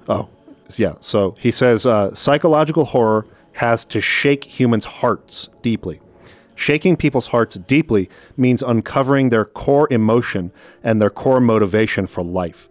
[0.07, 0.30] Oh,
[0.76, 0.95] yeah.
[1.01, 6.01] So he says uh, psychological horror has to shake humans' hearts deeply.
[6.55, 10.51] Shaking people's hearts deeply means uncovering their core emotion
[10.84, 12.69] and their core motivation for life.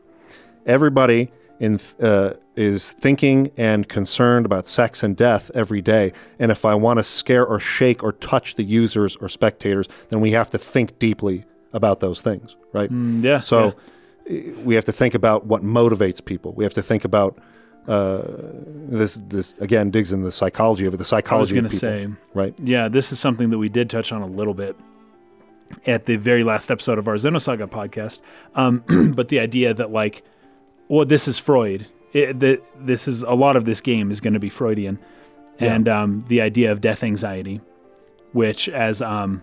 [0.66, 6.12] Everybody in, uh, is thinking and concerned about sex and death every day.
[6.38, 10.20] And if I want to scare or shake or touch the users or spectators, then
[10.20, 12.90] we have to think deeply about those things, right?
[12.90, 13.74] yeah, So
[14.30, 16.52] i- we have to think about what motivates people.
[16.52, 17.38] We have to think about
[17.88, 18.22] uh,
[18.88, 19.20] this.
[19.26, 20.98] This again digs into the psychology of it.
[20.98, 21.38] The psychology.
[21.38, 22.54] I was going of to say, right?
[22.62, 24.76] yeah, this is something that we did touch on a little bit
[25.86, 28.20] at the very last episode of our Xenosaga podcast.
[28.54, 28.84] Um,
[29.16, 30.22] but the idea that like,
[30.88, 31.88] well, this is Freud.
[32.12, 34.98] It, the, this is a lot of this game is going to be Freudian,
[35.58, 35.74] Yeah.
[35.74, 37.60] and um, the idea of death anxiety,
[38.32, 39.42] which as um,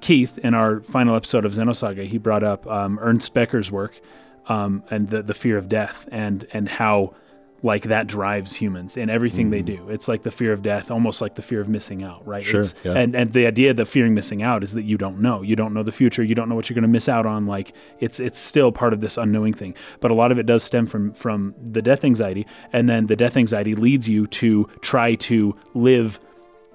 [0.00, 4.00] Keith in our final episode of Xenosaga, he brought up um, Ernest Becker's work
[4.46, 7.14] um, and the the fear of death and and how
[7.62, 9.88] like that drives humans in everything they do.
[9.88, 12.44] It's like the fear of death, almost like the fear of missing out, right?
[12.44, 12.92] Sure, It's- yeah.
[12.92, 15.40] And and the idea that fearing missing out is that you don't know.
[15.42, 16.22] You don't know the future.
[16.22, 17.46] You don't know what you're going to miss out on.
[17.46, 19.74] Like it's it's still part of this unknowing thing.
[20.00, 23.16] But a lot of it does stem from from the death anxiety, and then the
[23.16, 26.20] death anxiety leads you to try to live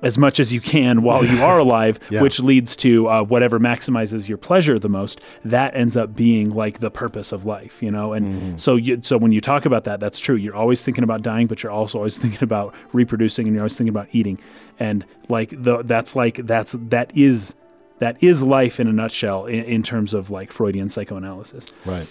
[0.03, 2.21] as much as you can while you are alive, Yeah.
[2.23, 5.21] which leads to uh, whatever maximizes your pleasure the most.
[5.45, 8.13] That ends up being like the purpose of life, you know.
[8.13, 8.57] And Mm-hmm.
[8.57, 10.35] so, you, so when you talk about that, that's true.
[10.35, 13.77] You're always thinking about dying, but you're also always thinking about reproducing, and you're always
[13.77, 14.39] thinking about eating.
[14.79, 17.55] And like the that's like that's that is
[17.99, 21.67] that is life in a nutshell in, in terms of like Freudian psychoanalysis.
[21.85, 22.07] Right.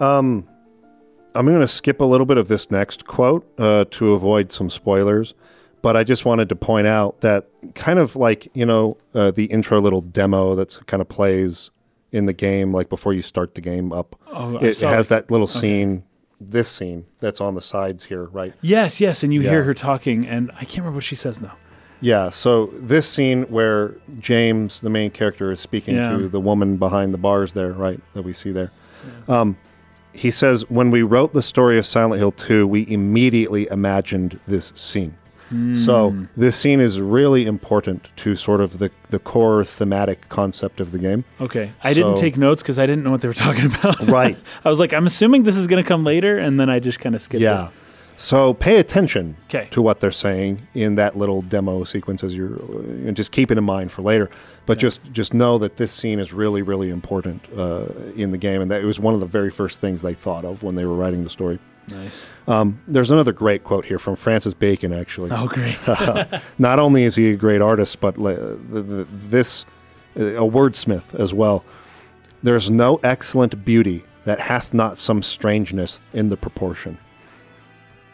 [0.00, 0.46] Um,
[1.34, 4.68] I'm going to skip a little bit of this next quote uh, to avoid some
[4.68, 5.34] spoilers,
[5.82, 9.44] but I just wanted to point out that kind of like you know uh, the
[9.46, 11.70] intro little demo that's kind of plays
[12.12, 14.16] in the game, like before you start the game up.
[14.28, 16.04] Oh, it, it has that little scene,
[16.40, 18.52] this scene that's on the sides here, right?
[18.60, 19.50] Yes, yes, and you Yeah.
[19.50, 21.56] hear her talking, and I can't remember what she says now.
[22.02, 22.28] Yeah.
[22.30, 26.16] So this scene where James, the main character, is speaking Yeah.
[26.18, 28.72] to the woman behind the bars there, right, that we see there.
[29.28, 29.56] Um,
[30.12, 34.72] he says, "When we wrote the story of Silent Hill 2, we immediately imagined this
[34.76, 35.14] scene."
[35.74, 36.24] So Hmm.
[36.36, 40.98] this scene is really important to sort of the, the core thematic concept of the
[40.98, 41.24] game.
[41.40, 44.00] Okay, I didn't take notes because I didn't know what they were talking about.
[44.06, 44.36] Right.
[44.64, 47.00] I was like, I'm assuming this is going to come later, and then I just
[47.00, 47.66] kind of skipped Yeah.
[47.68, 47.72] it.
[48.18, 49.66] So pay attention 'Kay.
[49.72, 52.54] to what they're saying in that little demo sequence as you're
[53.06, 54.30] and just keep it in mind for later.
[54.64, 58.60] But just just know that this scene is really really important uh, in the game,
[58.62, 60.84] and that it was one of the very first things they thought of when they
[60.84, 61.58] were writing the story.
[61.88, 62.22] Nice.
[62.46, 65.30] Um, there's another great quote here from Francis Bacon, actually.
[65.32, 65.76] Oh, great.
[66.58, 69.66] Not only is he a great artist, but li- the, the, this
[70.16, 71.64] uh, a wordsmith as well.
[72.42, 76.98] There's no excellent beauty that hath not some strangeness in the proportion.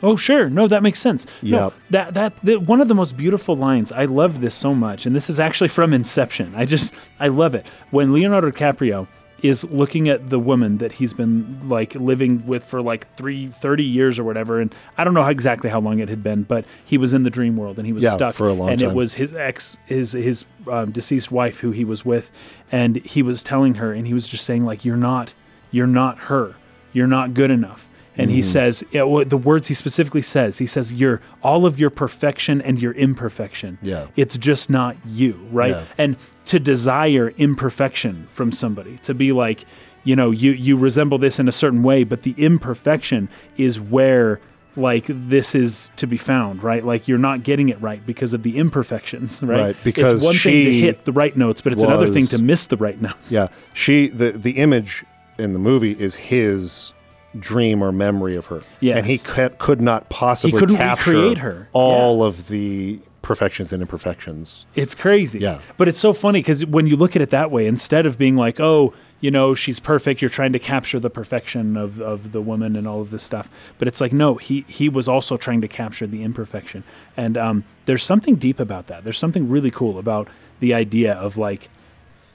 [0.03, 0.49] Oh, sure.
[0.49, 1.27] No, that makes sense.
[1.43, 2.15] No, Yep.
[2.15, 3.91] that that one of the most beautiful lines.
[3.91, 6.55] I love this so much, and this is actually from Inception.
[6.57, 9.09] I just I love it when Leonardo DiCaprio
[9.43, 13.85] is looking at the woman that he's been like living with for like three, 30
[13.85, 16.65] years or whatever and i don't know how, exactly how long it had been but
[16.85, 18.35] he was in the dream world and he was Yeah, stuck.
[18.35, 18.91] for a long and time.
[18.91, 22.31] it was his ex his his um, deceased wife who he was with
[22.71, 25.35] and he was telling her and he was just saying like you're not
[25.71, 26.55] you're not her.
[26.93, 27.88] You're not good enough
[28.19, 28.35] and Mm-hmm.
[28.37, 31.91] he says yeah, well, the words he specifically says he says you're all of your
[31.91, 34.09] perfection and your imperfection Yeah.
[34.17, 35.85] it's just not you right Yeah.
[35.97, 36.17] and
[36.47, 39.65] to desire imperfection from somebody to be like
[40.05, 44.41] you know you you resemble this in a certain way but the imperfection is where
[44.77, 48.43] like this is to be found right like you're not getting it right because of
[48.45, 51.83] the imperfections right, Right, because it's one thing to hit the right notes but it's
[51.83, 55.05] another thing to miss the right notes Yeah, she the the image
[55.39, 56.93] in the movie is his
[57.39, 58.63] dream or memory of her.
[58.81, 58.99] Yes.
[58.99, 61.69] and he could, could not possibly couldn't capture recreate her.
[61.73, 64.65] all of the perfections and imperfections.
[64.75, 65.41] It's crazy.
[65.41, 65.61] Yeah.
[65.77, 68.37] But it's so funny because when you look at it that way, instead of being
[68.37, 72.41] like, oh, you know, she's perfect, you're trying to capture the perfection of, of the
[72.41, 73.51] woman and all of this stuff.
[73.77, 76.85] But it's like, no, he, he was also trying to capture the imperfection.
[77.17, 79.05] And um, there's something deep about that.
[79.05, 80.29] There's something really cool about
[80.61, 81.69] the idea of like,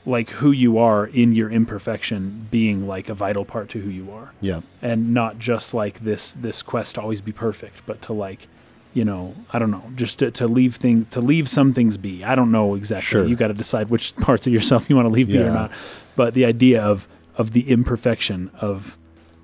[0.05, 4.11] like who you are in your imperfection being like a vital part to who you
[4.11, 4.33] are.
[4.41, 8.47] Yeah, and not just like this this quest to always be perfect but to like
[8.93, 12.23] you know i don't know just to, to leave things to leave some things be.
[12.23, 13.05] I don't know exactly.
[13.05, 13.25] Sure.
[13.25, 15.71] you got to decide which parts of yourself you want to leave be or not.
[16.15, 18.97] But the idea of of the imperfection of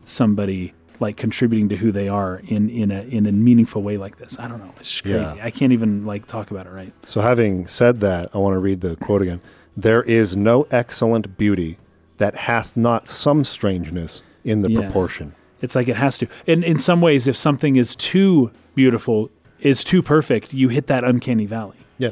[0.03, 4.18] somebody like contributing to who they are in in a in a meaningful way like
[4.18, 4.74] this i don't know.
[4.78, 5.24] It's just Yeah.
[5.24, 5.41] crazy.
[5.41, 6.93] I can't even like talk about it right?
[7.05, 9.39] So, having said that, I want to read the quote again.
[9.78, 11.78] There is no excellent beauty
[12.18, 14.82] that hath not some strangeness in the Yes.
[14.84, 15.36] proportion.
[15.62, 16.28] It's like it has to.
[16.48, 21.04] And in some ways, if something is too beautiful, is too perfect, you hit that
[21.04, 21.76] uncanny valley.
[21.98, 22.12] Yeah,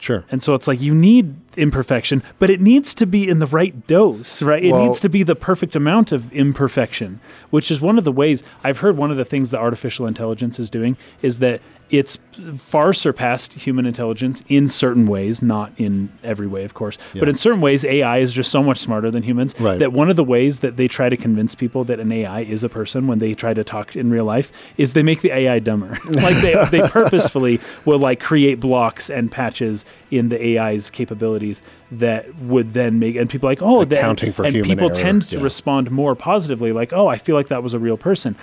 [0.00, 0.24] sure.
[0.30, 3.86] And so it's like you need imperfection, but it needs to be in the right
[3.86, 4.64] dose, right?
[4.64, 8.12] It Well- needs to be the perfect amount of imperfection, which is one of the
[8.12, 12.18] ways I've heard one of the things that artificial intelligence is doing is that it's
[12.56, 17.34] far surpassed human intelligence in certain ways, not in every way, of course, but in
[17.34, 19.78] certain ways, AI is just so much smarter than humans Right.
[19.78, 22.64] that one of the ways that they try to convince people that an AI is
[22.64, 25.60] a person when they try to talk in real life is they make the AI
[25.60, 25.96] dumber.
[26.10, 32.34] like they, they purposefully will like create blocks and patches in the AI's capabilities that
[32.36, 35.28] would then make and people like oh that, Accounting for and human people error, tend
[35.28, 35.42] to yeah.
[35.42, 38.34] respond more positively like oh I feel like that was a real person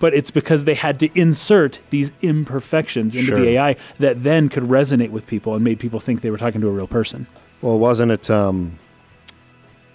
[0.00, 3.38] but it's because they had to insert these imperfections into Sure.
[3.40, 6.60] the AI that then could resonate with people and made people think they were talking
[6.60, 7.26] to a real person
[7.62, 8.78] Well, wasn't it um,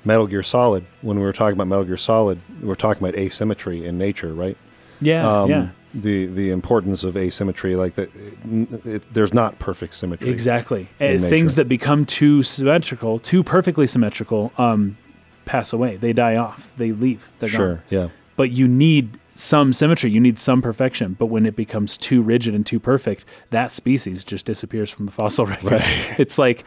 [0.05, 0.85] Metal Gear Solid?
[1.01, 4.33] When we were talking about Metal Gear Solid, we were talking about asymmetry in nature,
[4.33, 4.57] right?
[5.01, 9.93] yeah Um, yeah The the importance of asymmetry, like that, it, it, there's not perfect
[9.93, 10.29] symmetry.
[10.29, 10.89] Exactly.
[10.99, 14.97] And things that become too symmetrical, too perfectly symmetrical, um,
[15.45, 15.97] pass away.
[15.97, 16.71] They die off.
[16.77, 17.29] They leave.
[17.39, 17.75] They're Sure.
[17.75, 17.83] gone.
[17.89, 18.07] Yeah.
[18.35, 20.09] But you need some symmetry.
[20.11, 21.15] You need some perfection.
[21.19, 25.11] But when it becomes too rigid and too perfect, that species just disappears from the
[25.11, 25.73] fossil record.
[25.73, 26.15] Right.
[26.19, 26.63] It's like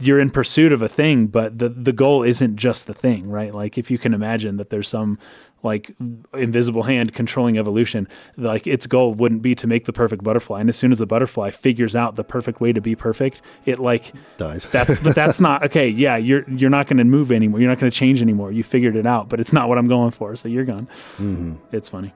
[0.00, 3.54] you're in pursuit of a thing, but the the goal isn't just the thing, right?
[3.54, 5.18] Like if you can imagine that there's some
[5.62, 5.94] like
[6.34, 8.06] invisible hand controlling evolution,
[8.36, 10.60] like its goal wouldn't be to make the perfect butterfly.
[10.60, 13.78] And as soon as the butterfly figures out the perfect way to be perfect, it
[13.78, 14.66] like Dies.
[14.70, 15.88] that's but that's not okay.
[15.88, 17.60] Yeah, you're you're not going to move anymore.
[17.60, 18.52] You're not going to change anymore.
[18.52, 20.36] You figured it out, but it's not what I'm going for.
[20.36, 20.88] So you're gone.
[21.16, 21.56] Mm-hmm.
[21.72, 22.14] It's funny.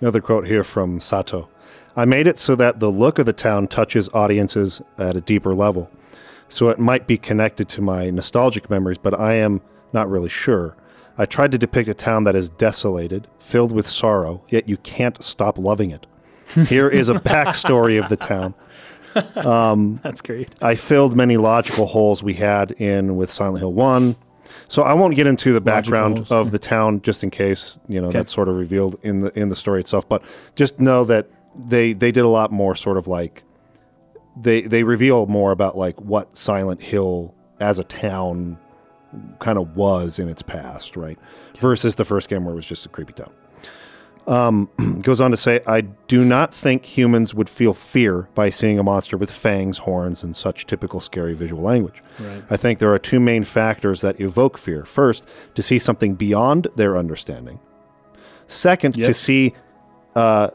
[0.00, 1.48] Another quote here from Sato.
[1.96, 5.54] I made it so that the look of the town touches audiences at a deeper
[5.54, 5.90] level.
[6.48, 9.60] So it might be connected to my nostalgic memories, but I am
[9.92, 10.76] not really sure.
[11.18, 15.22] I tried to depict a town that is desolated, filled with sorrow, yet you can't
[15.24, 16.06] stop loving it.
[16.68, 18.54] Here is a backstory of the town.
[19.34, 20.50] Um, that's great.
[20.60, 24.14] I filled many logical holes we had in with Silent Hill 1.
[24.68, 28.00] So I won't get into the background holes, of the town just in case, you
[28.00, 28.18] know, Okay.
[28.18, 30.22] that's sort of revealed in the in the story itself, but
[30.54, 33.42] just know that they they did a lot more sort of like
[34.36, 38.58] they they reveal more about like what Silent Hill as a town
[39.38, 41.18] kind of was in its past, right?
[41.58, 43.32] Versus the first game where it was just a creepy town.
[44.26, 44.68] Um,
[45.02, 48.82] goes on to say, I do not think humans would feel fear by seeing a
[48.82, 52.02] monster with fangs, horns, and such typical scary visual language.
[52.18, 52.42] Right.
[52.50, 54.84] I think there are two main factors that evoke fear.
[54.84, 57.60] First, to see something beyond their understanding.
[58.48, 59.54] Second, to see
[60.16, 60.50] uh,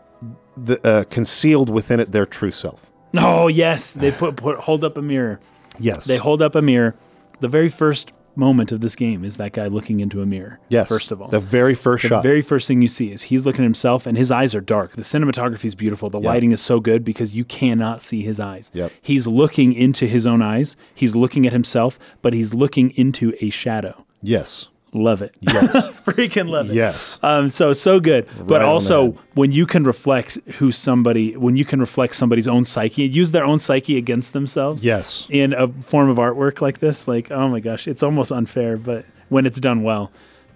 [0.58, 2.91] the, uh, concealed within it their true self.
[3.18, 5.40] Oh yes, they put, put hold up a mirror.
[5.80, 6.06] Yes.
[6.06, 6.96] They hold up a mirror.
[7.40, 10.60] The very first moment of this game is that guy looking into a mirror.
[10.70, 10.88] yes.
[10.88, 12.24] First of all, the very first the shot.
[12.24, 14.94] very first thing you see is he's looking at himself and his eyes are dark.
[14.94, 16.10] The cinematography is beautiful.
[16.10, 18.72] The lighting is so good because you cannot see his eyes.
[18.74, 18.92] Yep.
[19.02, 20.78] He's looking into his own eyes.
[20.96, 24.06] He's looking at himself, but he's looking into a shadow.
[24.22, 24.68] yes.
[24.94, 25.38] Love it.
[25.40, 25.88] Yes.
[26.06, 26.74] Freaking love it.
[26.74, 27.18] yes.
[27.24, 31.56] Um, so so good, but Right the also when you can reflect who somebody, when
[31.56, 35.28] you can reflect somebody's own psyche, use their own psyche against themselves, Yes.
[35.30, 39.06] in a form of artwork like this, like oh my gosh, it's almost unfair, but
[39.30, 40.12] when it's done well,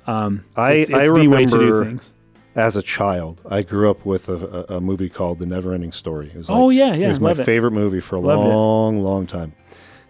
[0.05, 2.13] um, I, it's, it's I the remember way to do things.
[2.55, 6.27] as a child, I grew up with a, a, a movie called The Neverending Story.
[6.27, 7.45] It was Oh, yeah, yeah, It was my love it.
[7.45, 8.49] favorite movie for a Loved it.
[8.49, 9.53] long, long time.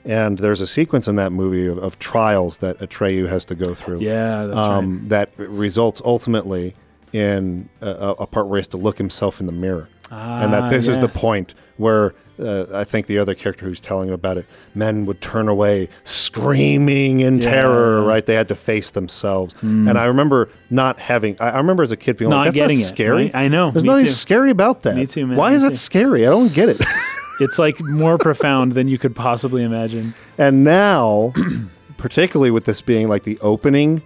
[0.06, 3.73] And there's a sequence in that movie of, of trials that Atreyu has to go
[3.73, 4.02] through.
[4.02, 5.10] Yeah, that's um, right.
[5.10, 6.76] That results ultimately
[7.11, 9.90] in a, a part where he has to look himself in the mirror.
[10.11, 13.80] and that Ah, this is the point where uh, I think the other character who's
[13.80, 14.45] telling him about it,
[14.76, 17.49] men would turn away screaming in Yeah.
[17.52, 18.26] terror, right?
[18.26, 19.56] They had to face themselves.
[19.61, 22.57] And I remember not having, I, I remember as a kid feeling Not like, that's
[22.57, 23.23] getting not it, scary.
[23.23, 23.36] right?
[23.36, 24.11] I know, There's nothing too.
[24.11, 24.95] scary about that.
[24.98, 26.27] Me too, man, Why me is that scary?
[26.27, 26.82] I don't get it.
[27.39, 30.13] It's like more profound than you could possibly imagine.
[30.37, 31.33] and now,
[31.97, 34.01] particularly with this being like the opening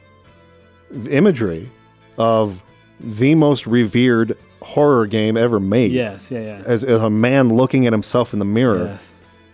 [1.10, 1.70] imagery
[2.18, 2.64] of
[3.00, 5.92] the most revered horror game ever made.
[5.92, 6.62] Yes, yeah, yeah.
[6.66, 9.14] As, as a man looking at himself in the mirror, Yes.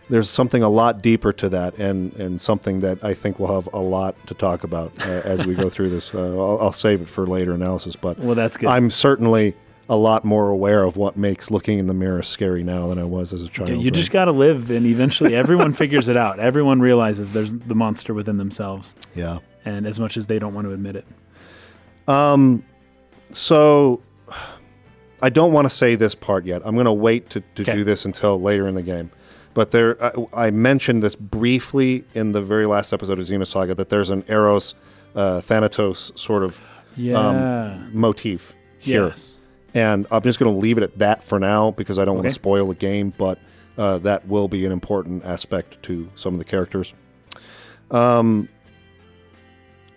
[0.10, 3.72] there's something a lot deeper to that, and, and something that I think we'll have
[3.74, 6.14] a lot to talk about uh, as we go through this.
[6.14, 8.68] Uh, I'll, I'll save it for later analysis, but Well, that's good.
[8.70, 9.56] I'm certainly
[9.88, 13.04] a lot more aware of what makes looking in the mirror scary now than I
[13.04, 13.70] was as a child.
[13.70, 16.40] you just got to live, and eventually everyone figures it out.
[16.40, 19.40] Everyone realizes there's the monster within themselves, yeah.
[19.64, 21.06] and as much as they don't want to admit it.
[22.08, 22.64] Um,
[23.32, 24.02] So
[25.22, 26.62] I don't want to say this part yet.
[26.66, 29.12] I'm going to wait to, to do this until later in the game.
[29.54, 33.90] But there, I, I mentioned this briefly in the very last episode of Xenosaga that
[33.90, 34.76] there's an Eros
[35.16, 36.60] uh, Thanatos sort of
[36.98, 37.80] Yeah.
[37.92, 39.08] motif here.
[39.08, 39.35] Yes.
[39.76, 42.28] And I'm just going to leave it at that for now because I don't want
[42.28, 43.38] to spoil the game, but
[43.78, 46.94] uh, that will be an important aspect to some of the characters.
[47.92, 48.48] Um,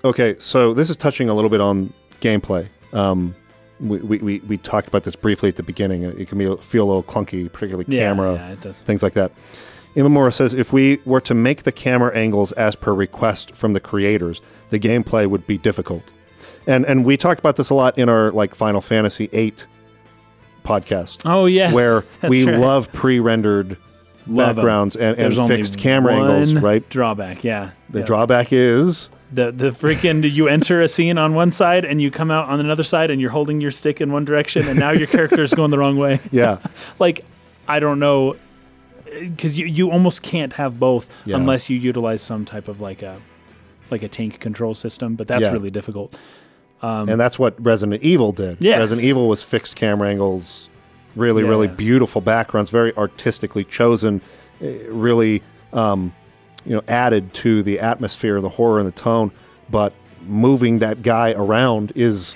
[0.05, 2.68] okay, so this is touching a little bit on gameplay.
[2.92, 3.34] Um,
[3.80, 6.02] we, we, we, we talked about this briefly at the beginning.
[6.02, 8.82] It can be feel a little clunky, particularly Yeah, camera, yeah, it does.
[8.82, 9.30] things like that.
[9.94, 13.80] Imamura says if we were to make the camera angles as per request from the
[13.80, 14.40] creators,
[14.70, 16.12] the gameplay would be difficult.
[16.69, 19.55] And and we talked about this a lot in our like Final Fantasy VIII
[20.65, 22.59] podcast, Oh yes, where we right.
[22.59, 23.77] love pre-rendered
[24.27, 26.86] Love backgrounds and, and There's fixed camera angles, right?
[26.90, 27.70] Drawback, yeah.
[27.89, 28.05] The Yeah.
[28.05, 32.31] drawback is the the freaking you enter a scene on one side and you come
[32.31, 35.07] out on another side and you're holding your stick in one direction and now your
[35.07, 36.20] character is going the wrong way.
[36.31, 36.59] yeah,
[36.99, 37.24] Like
[37.66, 38.36] I don't know
[39.07, 41.36] because you you almost can't have both Yeah.
[41.36, 43.19] unless you utilize some type of like a
[43.90, 45.53] like a tank control system, but that's Yeah.
[45.53, 46.15] really difficult.
[46.82, 48.52] And that's what Resident Evil did.
[48.52, 48.78] Um, Yes.
[48.78, 50.68] Resident Evil was fixed camera angles,
[51.16, 54.20] really, really beautiful backgrounds, very artistically chosen,
[54.60, 55.42] eh, really,
[55.72, 56.12] um,
[56.64, 59.30] you know, added to the atmosphere, the horror, and the tone.
[59.70, 59.92] But
[60.26, 62.34] moving that guy around is,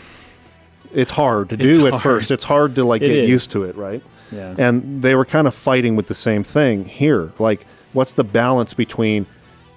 [0.95, 2.03] it's hard to It's do at hard.
[2.03, 2.31] first.
[2.31, 3.31] It's hard to like It get is.
[3.31, 4.03] used to it, right?
[4.31, 4.55] Yeah.
[4.59, 7.33] And they were kind of fighting with the same thing here.
[7.39, 9.27] Like, what's the balance between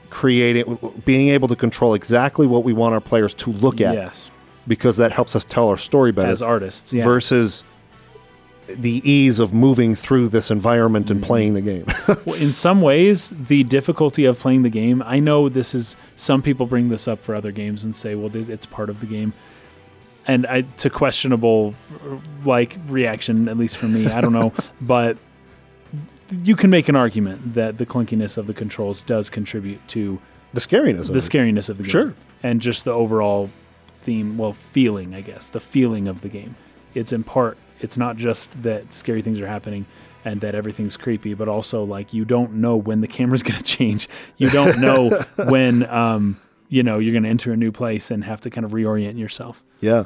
[0.10, 4.30] creating, being able to control exactly what we want our players to look at, yes.
[4.68, 7.04] Because that helps us tell our story better, As artists, yeah.
[7.04, 7.64] versus
[8.68, 11.16] the ease of moving through this environment Mm-hmm.
[11.18, 11.86] and playing the game.
[12.26, 16.42] Well, in some ways, the difficulty of playing the game, I know this is, some
[16.42, 19.06] people bring this up for other games and say, well, this, it's part of the
[19.06, 19.34] game.
[20.26, 21.76] and I, to questionable
[22.44, 24.08] like reaction, at least for me.
[24.08, 24.52] I don't know,
[24.82, 25.18] but
[26.44, 30.20] you can make an argument that the clunkiness of the controls does contribute to
[30.56, 31.06] The scariness.
[31.06, 31.20] the of it.
[31.20, 32.14] scariness of the game, Sure.
[32.42, 33.52] and just the overall
[34.06, 36.56] theme, well, feeling, I guess, the feeling of the game.
[36.94, 39.86] It's in part, it's not just that scary things are happening
[40.24, 43.64] and that everything's creepy, but also like you don't know when the camera's going to
[43.64, 44.08] change.
[44.38, 45.10] You don't know
[45.50, 48.64] when, um, you know, you're going to enter a new place and have to kind
[48.64, 49.64] of reorient yourself.
[49.82, 50.06] Yeah.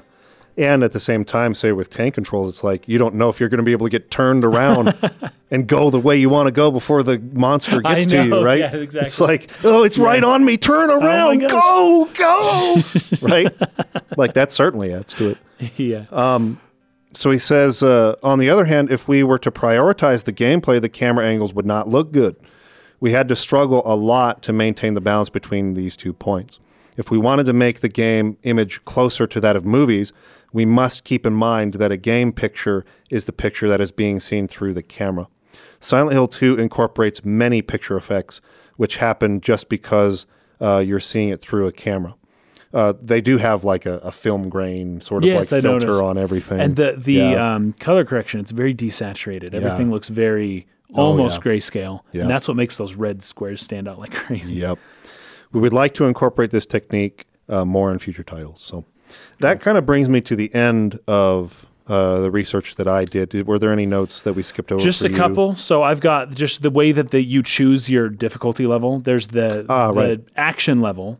[0.60, 3.40] And at the same time, say with tank controls, it's like you don't know if
[3.40, 4.94] you're going to be able to get turned around
[5.52, 8.60] and go the way you want to go before the monster gets to you, right?
[8.60, 9.08] yeah, exactly.
[9.08, 10.58] It's like, oh, it's right on me.
[10.58, 11.40] Turn around.
[11.40, 11.52] gosh.
[11.52, 12.82] go, go.
[13.22, 13.56] right?
[14.18, 15.80] Like that certainly adds to it.
[15.80, 16.06] yeah.
[17.14, 20.80] So he says, uh, on the other hand, if we were to prioritize the gameplay,
[20.80, 22.36] the camera angles would not look good.
[23.00, 26.60] We had to struggle a lot to maintain the balance between these two points.
[26.98, 30.12] If we wanted to make the game image closer to that of movies,
[30.54, 34.20] we must keep in mind that a game picture is the picture that is being
[34.20, 35.28] seen through the camera.
[35.80, 38.42] Silent Hill 2 incorporates many picture effects,
[38.78, 40.26] which happen just because
[40.60, 42.16] uh, you're seeing it through a camera.
[42.74, 45.88] Uh, they do have like a, a film grain sort of Yes, I like filter
[45.88, 46.04] noticed.
[46.04, 46.60] on everything.
[46.60, 47.56] and the the Yeah.
[47.56, 51.52] um, color correction it's very desaturated everything looks very Oh, almost yeah.
[51.52, 52.22] grayscale Yeah.
[52.22, 54.78] and that's what makes those red squares stand out like crazy Yep.
[55.52, 58.62] We would like to incorporate this technique uh, more in future titles.
[58.62, 58.86] So
[59.40, 63.30] that kind of brings me to the end of uh, the research that I did.
[63.30, 64.84] Did- Were there any notes that we skipped over?
[64.84, 65.16] just a you?
[65.16, 69.28] couple so i've got just the way that the, you choose your difficulty level there's
[69.30, 70.20] the, Ah, the right.
[70.36, 71.20] action level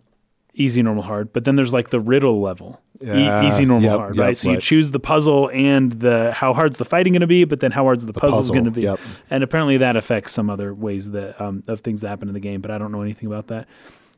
[0.54, 4.16] easy normal hard but then there's like the riddle level E- easy normal yep, hard
[4.18, 7.28] yep, right so you choose the puzzle and the how hard's the fighting going to
[7.28, 9.00] be but then how hard's the, puzzle's puzzle, going to be yep.
[9.30, 12.40] and apparently that affects some other ways that um, of things that happen in the
[12.42, 13.68] game but i don't know anything about that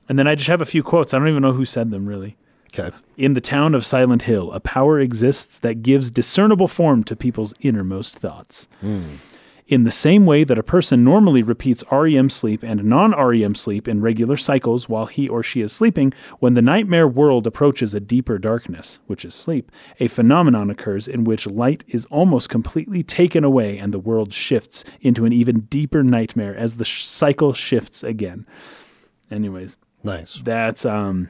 [0.10, 2.08] and then i just have a few quotes i don't even know who said them
[2.08, 2.36] really
[2.74, 2.96] Okay.
[3.18, 7.54] in the town of Silent Hill, a power exists that gives discernible form to people's
[7.62, 8.68] innermost thoughts.
[9.68, 13.88] In the same way that a person normally repeats REM sleep and non REM sleep
[13.88, 18.02] in regular cycles while he or she is sleeping, when the nightmare world approaches a
[18.02, 19.72] deeper darkness, which is sleep,
[20.02, 24.84] a phenomenon occurs in which light is almost completely taken away and the world shifts
[25.00, 28.46] into an even deeper nightmare as the sh- cycle shifts again.
[29.30, 30.42] Anyways, Nice.
[30.44, 31.30] that's um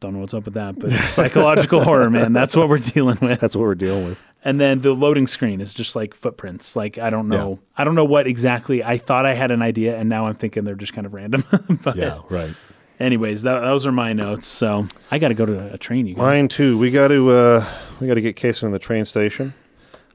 [0.00, 2.32] don't know what's up with that, but it's psychological horror, man.
[2.32, 3.40] That's what we're dealing with.
[3.40, 4.18] That's what we're dealing with.
[4.44, 6.76] And then the loading screen is just like footprints.
[6.76, 8.84] Like I don't know, I don't know what exactly.
[8.84, 11.44] I thought I had an idea, and now I'm thinking they're just kind of random.
[11.82, 12.20] but Yeah.
[12.30, 12.54] Right.
[13.00, 14.46] anyways, that, those are my notes.
[14.46, 16.06] So I got to go to a train.
[16.06, 16.22] You guys.
[16.22, 16.78] Mine too.
[16.78, 17.66] We got to uh,
[18.00, 19.54] we got to get Kason in the train station.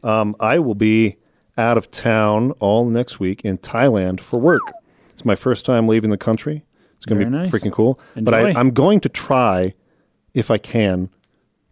[0.04, 1.18] Um, I will be
[1.58, 4.62] out of town all next week in Thailand for work.
[5.10, 6.64] It's my first time leaving the country.
[7.02, 7.50] It's going to be nice.
[7.50, 8.00] freaking cool.
[8.16, 9.74] But I, I'm going to try,
[10.36, 11.10] if I can,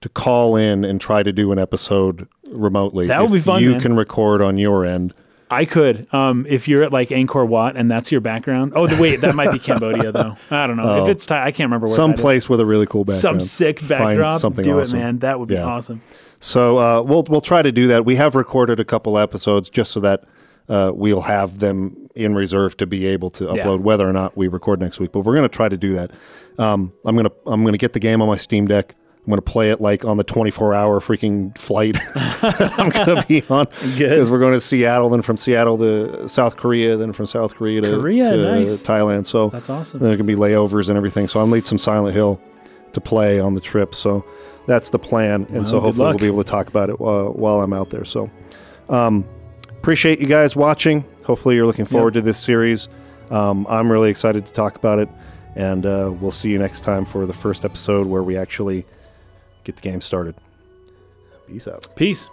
[0.02, 3.06] to call in and try to do an episode remotely.
[3.08, 3.82] That would be fun, You man.
[3.82, 5.14] can record on your end.
[5.52, 8.74] I could, um, if you're at like Angkor Wat and that's your background.
[8.76, 10.36] Oh, wait, that might be Cambodia though.
[10.50, 11.44] I don't know if it's Thai.
[11.46, 11.96] I can't remember where.
[11.96, 12.22] Some that is.
[12.22, 13.22] place with a really cool background.
[13.22, 14.32] some sick backdrop.
[14.32, 14.98] Find something Do awesome.
[14.98, 15.20] it, man.
[15.20, 15.64] That would be Yeah.
[15.66, 16.02] awesome.
[16.40, 18.06] So uh, we'll we'll try to do that.
[18.06, 20.24] We have recorded a couple episodes just so that
[20.70, 23.64] uh, we'll have them in reserve to be able to Yeah.
[23.64, 25.12] upload whether or not we record next week.
[25.12, 26.12] But we're going to try to do that.
[26.58, 28.94] Um, I'm gonna I'm gonna get the game on my Steam Deck.
[29.26, 31.96] I'm gonna play it like on the 24 hour freaking flight.
[32.78, 33.68] I'm gonna be on
[33.98, 37.80] because we're going to Seattle, then from Seattle to South Korea, then from South Korea
[37.82, 38.84] to, Korea, to nice.
[38.84, 39.26] Thailand.
[39.26, 40.00] So That's awesome.
[40.02, 41.28] there can be layovers and everything.
[41.30, 42.42] So I'm lead some Silent Hill
[42.94, 43.94] to play on the trip.
[43.96, 44.26] So
[44.68, 45.46] that's the plan.
[45.52, 46.14] And so Well, good hopefully luck.
[46.16, 48.04] we'll be able to talk about it uh, while I'm out there.
[48.06, 48.30] So
[48.90, 49.24] um,
[49.70, 51.06] appreciate you guys watching.
[51.30, 52.90] Hopefully you're looking forward to this series.
[53.30, 55.08] Um, I'm really excited to talk about it.
[55.56, 58.84] And uh, we'll see you next time for the first episode where we actually
[59.64, 60.34] get the game started.
[61.46, 61.86] Peace out.
[61.96, 62.28] Peace.